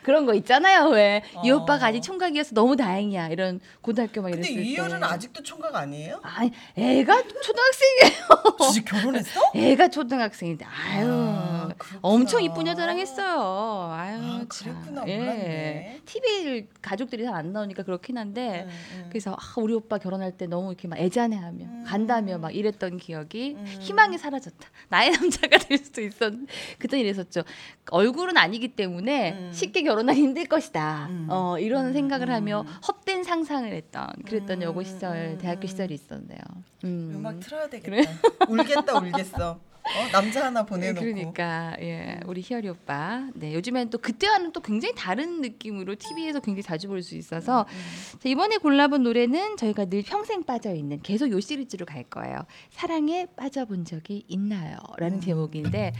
[0.03, 1.57] 그런 거 있잖아요 왜 이 어.
[1.57, 6.21] 오빠가 아직 총각이어서 너무 다행이야 이런 고등학교 막 근데 이랬을 때 아직도 총각 아니에요?
[6.23, 9.41] 아니 애가 초등학생이에요 진짜 결혼했어?
[9.55, 11.69] 애가 초등학생인데 아유 아.
[12.01, 14.73] 엄청 이쁜 여자랑 했어요 아유 아, 참.
[14.83, 15.05] 그랬구나.
[15.09, 15.19] 예.
[15.19, 16.01] 몰랐네.
[16.07, 19.07] TV를 가족들이 잘 안 나오니까 그렇긴 한데 음, 음.
[19.09, 21.85] 그래서 아, 우리 오빠 결혼할 때 너무 이렇게 막 애잔해하며 음.
[21.87, 23.65] 간다며 막 이랬던 기억이 음.
[23.81, 24.69] 희망이 사라졌다.
[24.91, 26.33] 나의 남자가 될 수도 있었.
[26.79, 27.43] 그때 이랬었죠.
[27.91, 29.51] 얼굴은 아니기 때문에 음.
[29.55, 31.07] 쉽게 결 혼하기 힘들 것이다.
[31.11, 31.27] 음.
[31.31, 31.93] 어, 이런 음.
[31.93, 32.67] 생각을 하며 음.
[32.89, 34.63] 헛된 상상을 했던 그랬던 음.
[34.63, 35.39] 여고 시절, 음.
[35.39, 35.67] 대학교 음.
[35.67, 36.39] 시절이 있었네요.
[36.85, 37.13] 음.
[37.17, 38.11] 음악 틀어야 되겠다.
[38.49, 39.61] 울겠다 울겠어.
[39.85, 40.13] 어?
[40.13, 41.01] 남자 하나 보내놓고.
[41.05, 46.63] 그러니까 예 우리 희열이 오빠 네 요즘엔 또 그때와는 또 굉장히 다른 느낌으로 TV에서 굉장히
[46.63, 48.19] 자주 볼 수 있어서 음.
[48.23, 52.39] 자, 이번에 골라본 노래는 저희가 늘 평생 빠져 있는 계속 요 시리즈로 갈 거예요.
[52.71, 55.21] 사랑에 빠져본 적이 있나요?라는 음.
[55.21, 55.93] 제목인데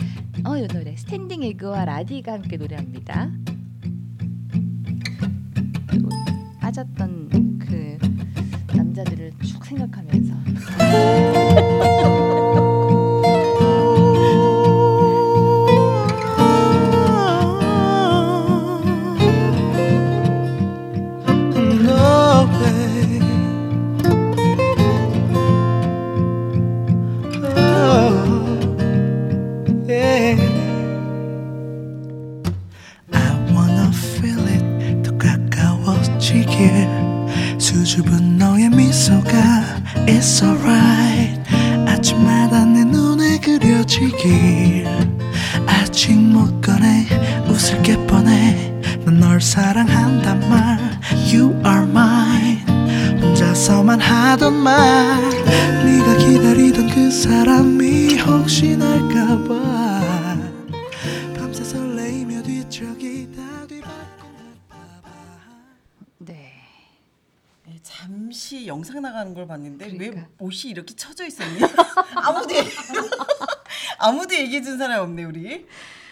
[0.47, 3.33] 어 이 노래 스탠딩 에그와 라디가 함께 노래합니다.
[5.93, 6.09] 그리고
[6.59, 7.99] 빠졌던 그
[8.75, 10.35] 남자들을 쭉 생각하면서
[40.23, 41.43] It's alright.
[41.91, 44.87] 아침마다 내 눈에 그려지길.
[45.67, 47.09] 아직 못 꺼내
[47.49, 48.73] 웃을 게 뻔해.
[49.05, 50.79] 난 널 사랑한단 말.
[51.27, 52.63] You are mine.
[53.21, 55.21] 혼자서만 하던 말.
[55.85, 57.72] 네가 기다리던 그 사람
[68.03, 70.29] 잠시 영상 나가는 걸 봤는데 왜 그러니까.
[70.41, 71.61] 옷이 이렇게 쳐져 있었니?
[72.17, 72.69] 아무도 얘기,
[73.99, 75.67] 아무도 얘기해 준 사람 없네 우리.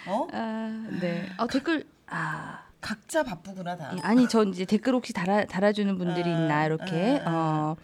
[0.06, 0.28] 어?
[0.32, 1.28] 아, 네.
[1.36, 2.60] 어, 댓글 아.
[2.80, 3.92] 각자 바쁘구나 다.
[3.96, 7.32] 예, 아니 전 이제 댓글 혹시 달아 달아주는 분들이 아, 있나 이렇게 아, 아.
[7.34, 7.76] 어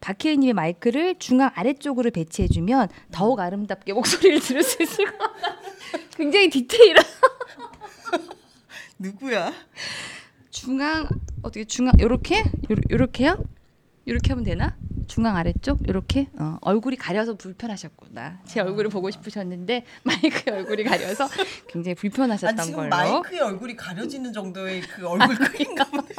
[0.00, 5.56] 박혜인님의 마이크를 중앙 아래쪽으로 배치해주면 더욱 아름답게 목소리를 들을 수 있을 것 같아.
[6.16, 7.04] 굉장히 디테일한
[8.98, 9.52] 누구야?
[10.50, 11.06] 중앙
[11.42, 13.42] 어떻게 중앙 요렇게 요렇- 요렇게요?
[14.08, 14.76] 요렇게 하면 되나?
[15.06, 18.40] 중앙 아래쪽 요렇게 어, 얼굴이 가려서 불편하셨구나.
[18.46, 21.28] 제 얼굴을 보고 싶으셨는데 마이크 얼굴이 가려서
[21.68, 22.90] 굉장히 불편하셨던 아니 지금 걸로.
[22.90, 26.02] 마이크의 얼굴이 가려지는 정도의 그 얼굴 크기인가 보네.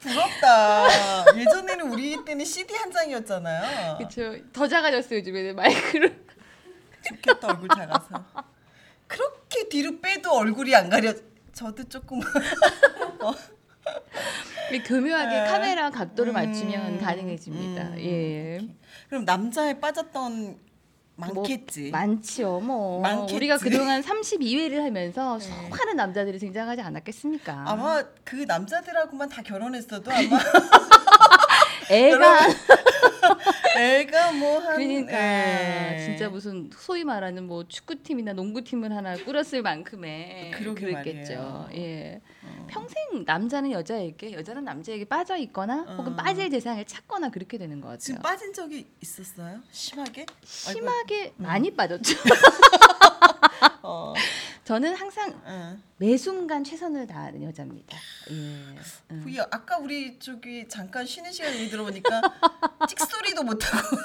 [0.00, 1.36] 부럽다.
[1.38, 3.98] 예전에는 우리 때는 CD 한 장이었잖아요.
[3.98, 4.34] 그렇죠.
[4.52, 6.24] 더 작아졌어요 요즘에는 마이크를.
[7.08, 8.24] 좋겠다 얼굴 작아서.
[9.06, 11.12] 그렇게 뒤로 빼도 얼굴이 안 가려.
[11.52, 12.20] 저도 조금
[14.70, 15.52] 이게 교묘하게 아.
[15.52, 17.82] 카메라 각도를 음, 맞추면 가능해집니다.
[17.88, 18.60] 음, 예.
[19.08, 20.58] 그럼 남자에 빠졌던
[21.16, 21.90] 많겠지.
[21.90, 22.60] 뭐, 많지요.
[22.60, 23.34] 뭐 많겠지.
[23.34, 27.64] 우리가 그동안 32회를 하면서 수많은 남자들이 등장하지 않았겠습니까?
[27.66, 30.38] 아마 그 남자들하고만 다 결혼했어도 아마
[31.90, 32.48] 애가
[33.76, 41.68] 애가 뭐한 그러니까 진짜 무슨 소위 말하는 뭐 축구팀이나 농구팀을 하나 꾸렸을 만큼의 그랬겠죠.
[41.74, 42.20] 예.
[42.42, 42.66] 어.
[42.68, 46.16] 평생 남자는 여자에게 여자는 남자에게 빠져 있거나 혹은 어.
[46.16, 47.98] 빠질 대상을 찾거나 그렇게 되는 것 같아요.
[47.98, 49.60] 지금 빠진 적이 있었어요?
[49.70, 50.26] 심하게?
[50.44, 51.42] 심하게 음.
[51.42, 52.16] 많이 빠졌죠.
[53.82, 54.14] 어.
[54.64, 55.82] 저는 항상 응.
[55.96, 57.96] 매 순간 최선을 다하는 여자입니다.
[58.30, 58.34] 예.
[58.34, 59.22] 음.
[59.24, 62.20] 그 아까 우리 저기 잠깐 쉬는 시간 얘기 들어보니까
[62.88, 63.96] 찍소리도 못하고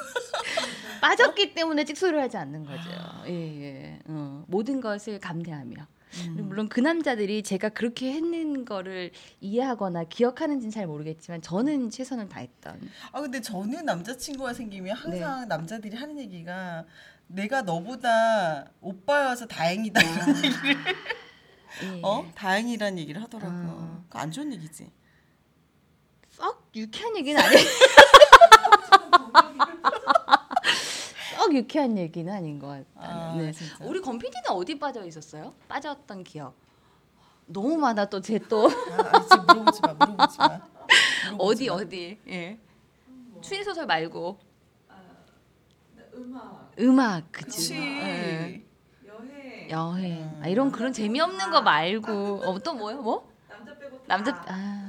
[1.01, 2.89] 빠졌기 때문에 찍소리를 하지 않는 거죠.
[2.97, 3.23] 아.
[3.27, 3.99] 예, 예.
[4.07, 5.87] 어, 모든 것을 감내하며.
[6.25, 6.47] 음.
[6.47, 9.11] 물론 그 남자들이 제가 그렇게 했는 거를
[9.41, 12.89] 이해하거나 기억하는지는 잘 모르겠지만 저는 최선을 다했던.
[13.11, 15.45] 아 근데 저는 남자친구가 생기면 항상 네.
[15.47, 16.85] 남자들이 하는 얘기가
[17.27, 20.77] 내가 너보다 오빠여서 다행이다 이런 얘기를
[21.83, 22.01] 예.
[22.03, 23.51] 어 다행이란 얘기를 하더라고.
[23.53, 24.03] 어.
[24.07, 24.89] 그거 안 좋은 얘기지.
[26.31, 27.63] 썩 유쾌한 얘기는 아니에요.
[31.37, 32.85] 썩 유쾌한 얘기는 아닌 것 같아요.
[32.95, 33.51] 아, 네.
[33.51, 33.75] 진짜.
[33.81, 35.53] 우리 권 PD는 어디 빠져 있었어요?
[35.67, 36.55] 빠졌던 기억.
[37.45, 39.93] 너무 많아 또 제 또 아, 아니, 지금 물어보지 마.
[39.93, 40.45] 물어보지 마.
[41.37, 41.73] 어디 물어보지 마.
[41.75, 42.59] 어디 예
[43.41, 44.39] 추리 소설 말고
[46.17, 47.75] 음악, 음악 그치.
[47.75, 48.63] 예.
[49.07, 54.03] 여행, 여행 아, 이런 그런 재미없는 거 말고 어, 또 뭐요 뭐 남자 빼고 다.
[54.07, 54.83] 남자 아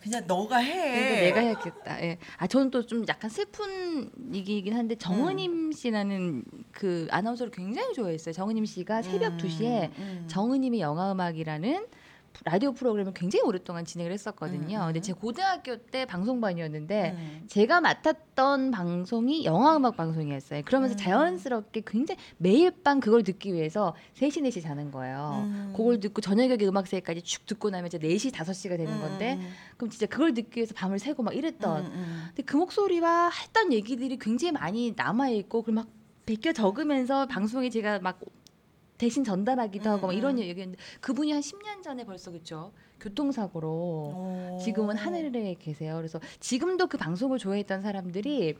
[0.00, 0.72] 그냥 너가 해.
[0.74, 2.18] 그러니까 내가 해야겠다 예.
[2.36, 8.64] 아 저는 또 좀 약간 슬픈 얘기이긴 한데 정은임 씨라는 그 아나운서를 굉장히 좋아했어요 정은임
[8.64, 10.24] 씨가 새벽 음, 2시에 음.
[10.28, 11.86] 정은임의 영화 음악이라는
[12.44, 14.78] 라디오 프로그램을 굉장히 오랫동안 진행을 했었거든요.
[14.78, 14.86] 음, 음.
[14.86, 17.44] 근데 제 고등학교 때 방송반이었는데 음.
[17.48, 20.62] 제가 맡았던 방송이 영화 음악 방송이었어요.
[20.64, 20.98] 그러면서 음.
[20.98, 25.42] 자연스럽게 굉장히 매일 밤 그걸 듣기 위해서 3시 4시 자는 거예요.
[25.44, 25.72] 음.
[25.76, 30.06] 그걸 듣고 저녁에 음악세까지 쭉 듣고 나면 이제 4시 5시가 되는 건데 음, 그럼 진짜
[30.06, 32.22] 그걸 듣기 위해서 밤을 새고 막 이랬던 음, 음.
[32.28, 35.88] 근데 그 목소리와 했던 얘기들이 굉장히 많이 남아 있고 그걸 막
[36.26, 38.20] 베껴 적으면서 방송에 제가 막
[38.98, 40.40] 대신 전달하기도 하고 막 음, 이런 음.
[40.40, 44.58] 얘기였는데 그분이 한 10년 전에 벌써 그쵸 교통사고로 어.
[44.62, 45.96] 지금은 하늘에 계세요.
[45.96, 48.56] 그래서 지금도 그 방송을 좋아했던 사람들이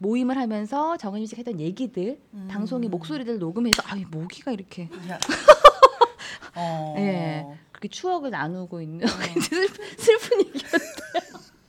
[0.00, 2.48] 모임을 하면서 정은희 씨가 했던 얘기들 음.
[2.50, 5.18] 방송의 목소리들 녹음해서 아이 모기가 이렇게 야.
[6.54, 6.94] 어.
[6.98, 7.46] 예.
[7.72, 9.06] 그렇게 추억을 나누고 있는
[9.40, 10.64] 슬픈, 슬픈 얘기.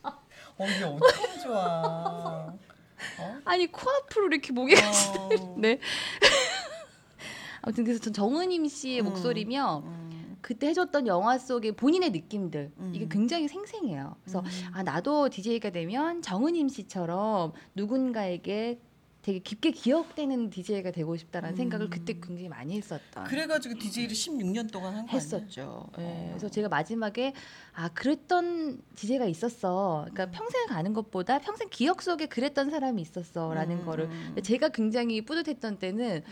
[0.04, 2.60] 어, 이게 어떻게 좋아.
[3.20, 3.38] 어?
[3.46, 5.56] 아니 코앞으로 이렇게 모기가 어.
[5.58, 5.80] 네.
[7.70, 9.06] 아무튼 그래서 전 정은임 씨의 음.
[9.06, 10.38] 목소리며 음.
[10.42, 12.92] 그때 해줬던 영화 속의 본인의 느낌들 음.
[12.96, 14.16] 이게 굉장히 생생해요.
[14.24, 14.46] 그래서 음.
[14.74, 18.80] 아 나도 DJ가 되면 정은임 씨처럼 누군가에게
[19.22, 21.58] 되게 깊게 기억되는 DJ가 되고 싶다라는 음.
[21.58, 23.26] 생각을 그때 굉장히 많이 했었던.
[23.26, 25.10] 그래가지고 DJ를 16년 동안 한?
[25.10, 25.90] 했었죠.
[25.98, 26.02] 예.
[26.02, 26.28] 어.
[26.32, 27.34] 그래서 제가 마지막에
[27.74, 30.06] 아 그랬던 DJ가 있었어.
[30.08, 30.14] 음.
[30.14, 34.36] 그러니까 평생 가는 것보다 평생 기억 속에 그랬던 사람이 있었어라는 음, 거를 음.
[34.42, 36.24] 제가 굉장히 뿌듯했던 때는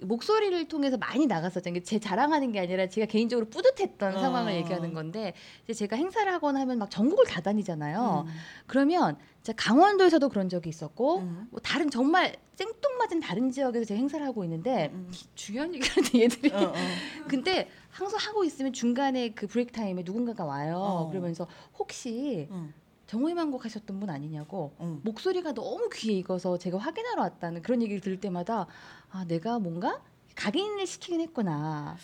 [0.00, 1.70] 목소리를 통해서 많이 나갔었죠.
[1.70, 4.20] 이게 제 자랑하는 게 아니라 제가 개인적으로 뿌듯했던 어.
[4.20, 5.34] 상황을 얘기하는 건데
[5.64, 8.24] 이제 제가 행사를 하거나 하면 막 전국을 다 다니잖아요.
[8.26, 8.32] 음.
[8.66, 11.48] 그러면 제가 강원도에서도 그런 적이 있었고 음.
[11.50, 15.10] 뭐 다른 정말 생뚱맞은 다른 지역에서 제가 행사를 하고 있는데 음.
[15.34, 16.74] 중요한 얘기하는데 얘들이 어, 어.
[17.28, 20.76] 근데 항상 하고 있으면 중간에 그 브레이크 타임에 누군가가 와요.
[20.76, 21.08] 어.
[21.08, 21.46] 그러면서
[21.78, 22.72] 혹시 응.
[23.08, 25.00] 정호희만 곡 하셨던 분 아니냐고 응.
[25.02, 28.66] 목소리가 너무 귀에 익어서 제가 확인하러 왔다는 그런 얘기를 들을 때마다
[29.10, 30.00] 아 내가 뭔가
[30.36, 31.96] 각인을 시키긴 했구나.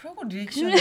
[0.00, 0.76] 그러고 리액션을 해.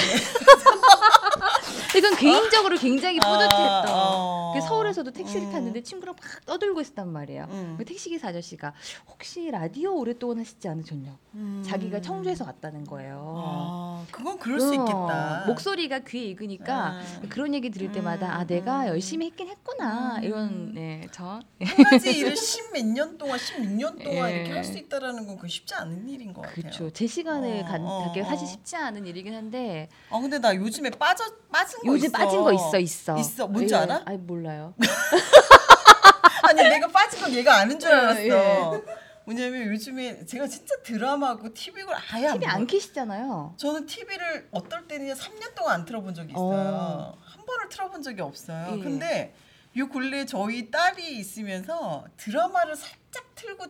[1.98, 3.86] 이건 개인적으로 굉장히 뿌듯했던.
[3.90, 4.52] 어.
[4.56, 5.52] 그 서울에서도 택시를 음.
[5.52, 7.48] 탔는데 친구랑 막 떠들고 있었단 말이에요.
[7.52, 7.76] 음.
[7.78, 8.74] 그 택시기사 아저씨가
[9.10, 11.18] 혹시 라디오 오랫동안 하시지 않으셨냐?
[11.36, 11.64] 음.
[11.66, 13.36] 자기가 청주에서 왔다는 거예요.
[13.46, 15.44] 아, 그건 그럴 수 어, 있겠다.
[15.48, 17.30] 목소리가 귀에 익으니까 음.
[17.30, 18.88] 그런 얘기 들을 때마다 음, 아 내가 음.
[18.88, 20.24] 열심히 했긴 했구나 음.
[20.24, 24.36] 이런 네, 저 한 가지 일을 십몇 년 동안, 16년 동안 예.
[24.38, 26.56] 이렇게 할 수 있다라는 건 그 쉽지 않은 일인 것 같아요.
[26.62, 26.90] 그렇죠.
[26.92, 28.48] 제 시간을 어, 간, 어, 갖기가 사실 어.
[28.48, 31.21] 쉽지 않은 일이긴 한데 아 근데 나 요즘에 빠져
[31.52, 32.18] 빠진 거 요즘 있어.
[32.18, 33.18] 빠진 거 있어 있어.
[33.18, 33.48] 있어.
[33.48, 33.80] 뭔지 예.
[33.80, 34.02] 알아?
[34.06, 34.74] 아니 몰라요.
[36.44, 38.22] 아니 내가 빠진 건 얘가 아는 줄 알았어.
[38.24, 38.82] 예.
[39.26, 42.54] 왜냐면 요즘에 제가 진짜 드라마고 TV를 아예 안 TV 봐.
[42.54, 43.54] 안 키시잖아요.
[43.58, 47.16] 저는 TV를 어떨 때는 3년 동안 안 틀어본 적이 있어요.
[47.24, 48.76] 한 번을 틀어본 적이 없어요.
[48.78, 48.80] 예.
[48.84, 49.34] 근데
[49.78, 53.68] 요 근래 저희 딸이 있으면서 드라마를 살짝 틀고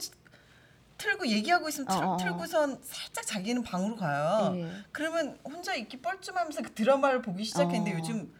[1.01, 2.17] 틀고 얘기하고 있으면 틀, 어, 어.
[2.17, 4.53] 틀고선 살짝 자기는 방으로 가요.
[4.55, 4.69] 예.
[4.91, 7.97] 그러면 혼자 있기 뻘쭘하면서 그 드라마를 보기 시작했는데 어.
[7.97, 8.31] 요즘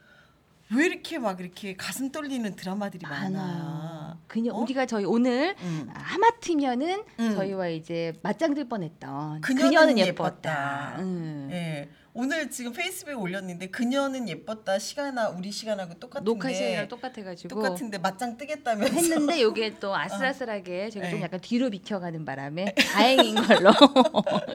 [0.74, 4.18] 왜 이렇게 막 이렇게 가슴 떨리는 드라마들이 많아.
[4.28, 4.60] 그냥 어?
[4.60, 5.90] 우리가 저희 오늘 음.
[5.94, 7.36] 아, 하마터면은 음.
[7.36, 10.96] 저희와 이제 맞짱 들 뻔했던 그녀는 그녀는, 예뻤다.
[11.00, 11.50] 음.
[11.52, 11.90] 예.
[12.14, 18.38] 오늘 지금 페이스북에 올렸는데 그녀는 예뻤다 시간아 우리 시간하고 똑같은데 녹화 시간이랑 똑같아가지고 똑같은데 맞짱
[18.38, 21.26] 뜨겠다면서 했는데 요게 또 아슬아슬하게 제가 좀 네.
[21.26, 23.72] 약간 뒤로 비켜가는 바람에 다행인 걸로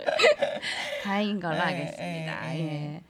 [1.03, 2.41] 다행인 걸로 네, 하겠습니다.
[2.49, 2.95] 네, 네.
[2.97, 3.03] 예.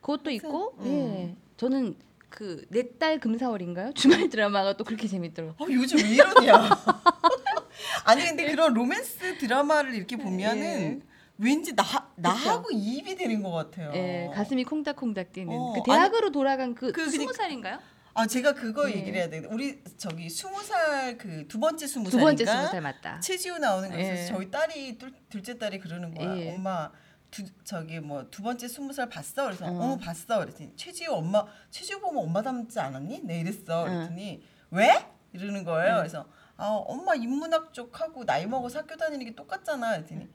[0.00, 0.86] 그것도 있고 음.
[0.86, 1.36] 예.
[1.56, 1.94] 저는
[2.32, 3.92] 그 내 딸 금사월인가요?
[3.94, 5.54] 주말 드라마가 또 그렇게 재밌더라고요.
[5.58, 6.54] 어, 요즘 왜 이러냐
[8.04, 11.02] 아니 근데 그런 로맨스 드라마를 이렇게 보면은
[11.38, 11.84] 왠지 나
[12.16, 13.90] 나하고 이입이 되는 것 같아요.
[13.94, 17.78] 예, 가슴이 콩닥콩닥 뛰는 어, 그 대학으로 돌아간 그그 스무 그니- 살인가요?
[18.14, 18.96] 아 제가 그거 예.
[18.96, 19.42] 얘기를 해야 돼.
[19.48, 22.44] 우리 저기 스무 살 그 두 번째 스무 두 번째?
[22.44, 23.20] 스무 살 맞다.
[23.20, 24.26] 최지우 나오는 거에서 예.
[24.26, 26.36] 저희 딸이 둘, 둘째 딸이 그러는 거야.
[26.38, 26.54] 예.
[26.54, 26.90] 엄마
[27.32, 29.46] 두, 저기 뭐 두 번째 스무 살 봤어?
[29.46, 29.92] 그래서 어.
[29.92, 30.38] 어, 봤어.
[30.38, 33.22] 그랬더니 최지우 엄마 최지우 보면 엄마 닮지 않았니?
[33.24, 33.86] 네 이랬어.
[33.86, 33.92] 응.
[33.94, 35.06] 그랬더니 왜?
[35.32, 35.94] 이러는 거예요.
[35.94, 35.98] 응.
[35.98, 39.92] 그래서 아 엄마 인문학 쪽하고 나이 먹어서 학교 다니는 게 똑같잖아.
[39.96, 40.28] 그랬더니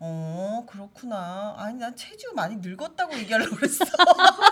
[0.00, 1.54] 어 그렇구나.
[1.56, 3.84] 아니 난 최지우 많이 늙었다고 얘기하려고 그랬어.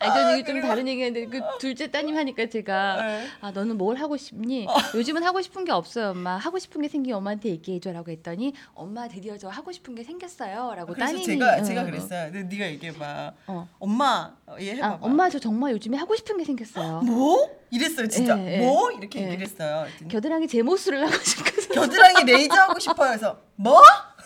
[0.00, 0.66] 아니 저는 아, 이게 좀 그래요?
[0.66, 3.26] 다른 얘기인데 그 둘째 따님 하니까 제가 네.
[3.42, 4.66] 아 너는 뭘 하고 싶니?
[4.94, 6.36] 요즘은 하고 싶은 게 없어요, 엄마.
[6.38, 11.12] 하고 싶은 게 생기면 엄마한테 얘기해줘라고 했더니 엄마 드디어 저 하고 싶은 게 생겼어요라고 그래서
[11.12, 11.86] 따님이 제가 응, 제가 응.
[11.90, 12.32] 그랬어요.
[12.32, 13.32] 근데 네가 얘기해봐.
[13.48, 13.68] 어.
[13.78, 14.86] 엄마 얘 해봐.
[14.86, 17.02] 아, 엄마 저 정말 요즘에 하고 싶은 게 생겼어요.
[17.02, 17.50] 뭐?
[17.70, 18.38] 이랬어요 진짜.
[18.38, 18.58] 예, 예.
[18.58, 18.90] 뭐?
[18.92, 19.24] 이렇게 예.
[19.26, 19.82] 얘기를 했어요.
[19.84, 23.08] 그랬더니 겨드랑이 제모술을 하고 싶어서 겨드랑이 레이저 하고 싶어요.
[23.10, 23.80] 그래서 뭐?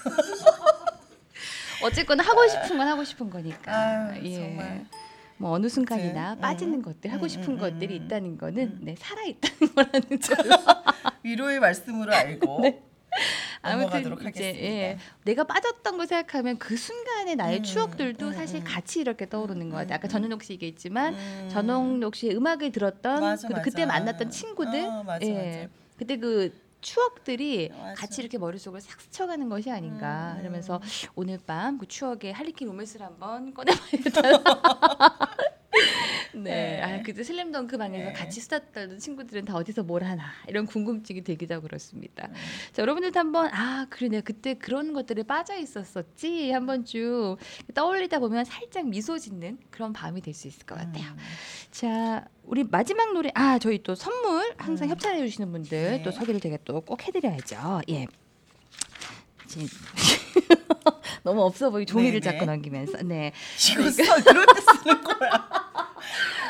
[1.82, 3.72] 어쨌거나 하고 싶은 건 하고 싶은 거니까.
[3.72, 4.86] 아유, 정말.
[5.36, 8.62] 뭐 어느 순간이나 아무튼, 빠지는 음, 것들 하고 음, 싶은 음, 것들이 음, 있다는 거는
[8.62, 8.78] 음.
[8.82, 10.56] 네 살아 있다는 거라는 걸로.
[11.22, 12.82] 위로의 말씀으로 알고 네.
[13.62, 14.44] 아무튼 이제.
[14.44, 18.64] 예, 내가 빠졌던 걸 생각하면 그 순간의 나의 음, 추억들도 음, 사실 음.
[18.64, 19.96] 같이 이렇게 떠오르는 것 같아요.
[19.96, 21.48] 아까 음, 전은옥 씨 얘기했지만 음.
[21.50, 23.62] 전홍록 씨의 음악을 들었던 맞아, 그, 맞아.
[23.62, 25.68] 그때 만났던 친구들, 어, 맞아, 예.
[25.96, 26.52] 그때 그
[26.84, 27.94] 추억들이 맞아.
[27.94, 30.80] 같이 이렇게 머릿속을 싹 스쳐가는 것이 아닌가 음, 이러면서
[31.14, 34.20] 오늘 밤 그 추억의 할리퀸 로맨스를 한번 꺼내봐야겠다.
[36.34, 36.82] 네, 네.
[36.82, 38.12] 아 그때 슬램덩크 방에서 네.
[38.12, 42.26] 같이 수다 떨던 친구들은 다 어디서 뭘 하나 이런 궁금증이 되기도 하고 그렇습니다.
[42.28, 42.34] 음.
[42.72, 47.36] 자, 여러분들도 한번 아 그래 내가 그때 그런 것들에 빠져 있었었지 한번 쭉
[47.74, 51.04] 떠올리다 보면 살짝 미소 짓는 그런 밤이 될 수 있을 것 같아요.
[51.12, 51.16] 음.
[51.70, 54.90] 자, 우리 마지막 노래 아 저희 또 선물 항상 음.
[54.90, 56.02] 협찬해 주시는 분들 네.
[56.02, 57.82] 또 소개를 제가 또꼭 해드려야죠.
[57.90, 58.06] 예.
[59.46, 59.68] 지-
[61.22, 62.32] 너무 없어 보이 종이를 네, 네.
[62.38, 63.32] 잡고 넘기면서 네
[63.72, 65.48] 이거 써 그럴 때 쓰는 거야.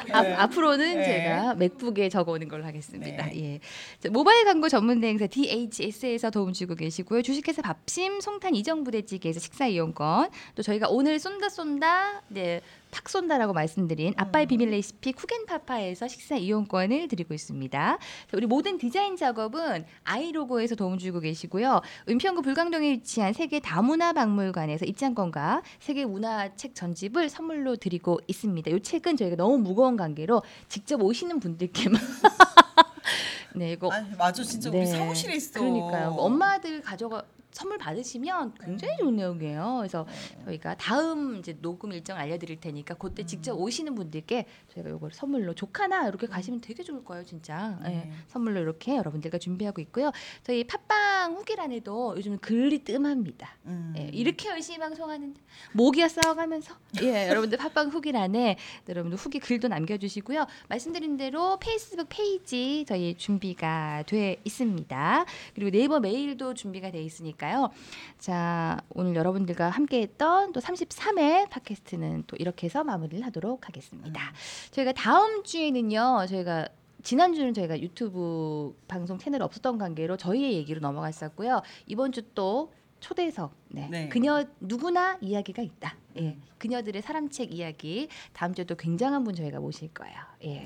[0.06, 0.12] 네.
[0.12, 1.04] 앞, 앞으로는 네.
[1.04, 3.26] 제가 맥북에 적어오는 걸로 하겠습니다.
[3.26, 3.32] 네.
[3.54, 3.60] 예.
[4.00, 7.22] 자, 모바일 광고 전문 대행사 DHS에서 도움 주고 계시고요.
[7.22, 12.60] 주식회사 밥심, 송탄 이정 부대찌개에서 식사 이용권, 또 저희가 오늘 쏜다 쏜다, 네,
[12.94, 14.14] 팍 쏜다라고 말씀드린 음.
[14.16, 17.98] 아빠의 비밀 레시피 쿠겐파파에서 식사 이용권을 드리고 있습니다.
[17.98, 17.98] 자,
[18.32, 21.80] 우리 모든 디자인 작업은 아이 로고에서 도움 주고 계시고요.
[22.08, 28.70] 은평구 불광동에 위치한 세계 다문화 박물관에서 입장권과 세계 문화 책 전집을 선물로 드리고 있습니다.
[28.70, 32.00] 이 책은 저희가 너무 무거운 관계로 직접 오시는 분들께만
[33.56, 34.86] 네 이거 아니 맞아 진짜 우리 네.
[34.86, 35.58] 사무실에 있어.
[35.58, 36.10] 그러니까요.
[36.10, 37.24] 엄마들 가져가
[37.54, 39.76] 선물 받으시면 굉장히 좋은 내용이에요.
[39.78, 40.06] 그래서
[40.38, 40.44] 네.
[40.44, 43.26] 저희가 다음 이제 녹음 일정 알려드릴 테니까 그때 음.
[43.26, 47.78] 직접 오시는 분들께 저희가 이걸 선물로 조카나 이렇게 가시면 되게 좋을 거예요, 진짜.
[47.84, 48.12] 예, 네.
[48.26, 50.10] 선물로 이렇게 여러분들과 준비하고 있고요.
[50.42, 53.56] 저희 팟빵 팟빵 후기란에도 요즘 글이 뜸합니다.
[53.64, 53.94] 음.
[53.96, 55.40] 예, 이렇게 열심히 방송하는데
[55.72, 60.46] 모기가 싸워가면서 예, 여러분들 팟빵 후기란에 여러분들 후기 글도 남겨주시고요.
[60.68, 65.24] 말씀드린 대로 페이스북 페이지 저희 준비가 돼 있습니다.
[65.54, 67.70] 그리고 네이버 메일도 준비가 돼 있으니까 요.
[68.18, 74.32] 자 오늘 여러분들과 함께 했던 또 33회 팟캐스트는 또 이렇게 해서 마무리를 하도록 하겠습니다.
[74.70, 76.68] 저희가 다음 주에는요 저희가
[77.02, 81.62] 지난주는 저희가 유튜브 방송 채널 없었던 관계로 저희의 얘기로 넘어갔었고요.
[81.86, 82.72] 이번 주 또
[83.04, 83.86] 초대석, 네.
[83.90, 84.08] 네.
[84.08, 85.94] 그녀 누구나 이야기가 있다.
[86.18, 90.16] 예, 그녀들의 사람책 이야기 다음 주에 또 굉장한 분 저희가 모실 거예요.
[90.44, 90.64] 예,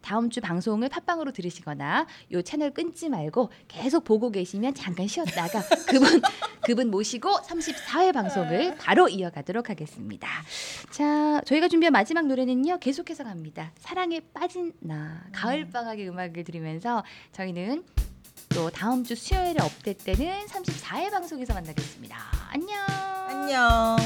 [0.00, 5.60] 다음 주 방송을 팟빵으로 들으시거나 요 채널 끊지 말고 계속 보고 계시면 잠깐 쉬었다가
[5.90, 6.22] 그분
[6.64, 10.28] 그분 모시고 34회 방송을 바로 이어가도록 하겠습니다.
[10.92, 12.78] 자, 저희가 준비한 마지막 노래는요.
[12.78, 13.72] 계속해서 갑니다.
[13.78, 15.24] 사랑에 빠진 나.
[15.32, 17.02] 가을 방학의 음악을 들으면서
[17.32, 17.82] 저희는
[18.54, 22.16] 또 다음 주 수요일에 업데이트 때는 34회 방송에서 만나겠습니다.
[22.50, 22.78] 안녕.
[23.28, 23.96] 안녕.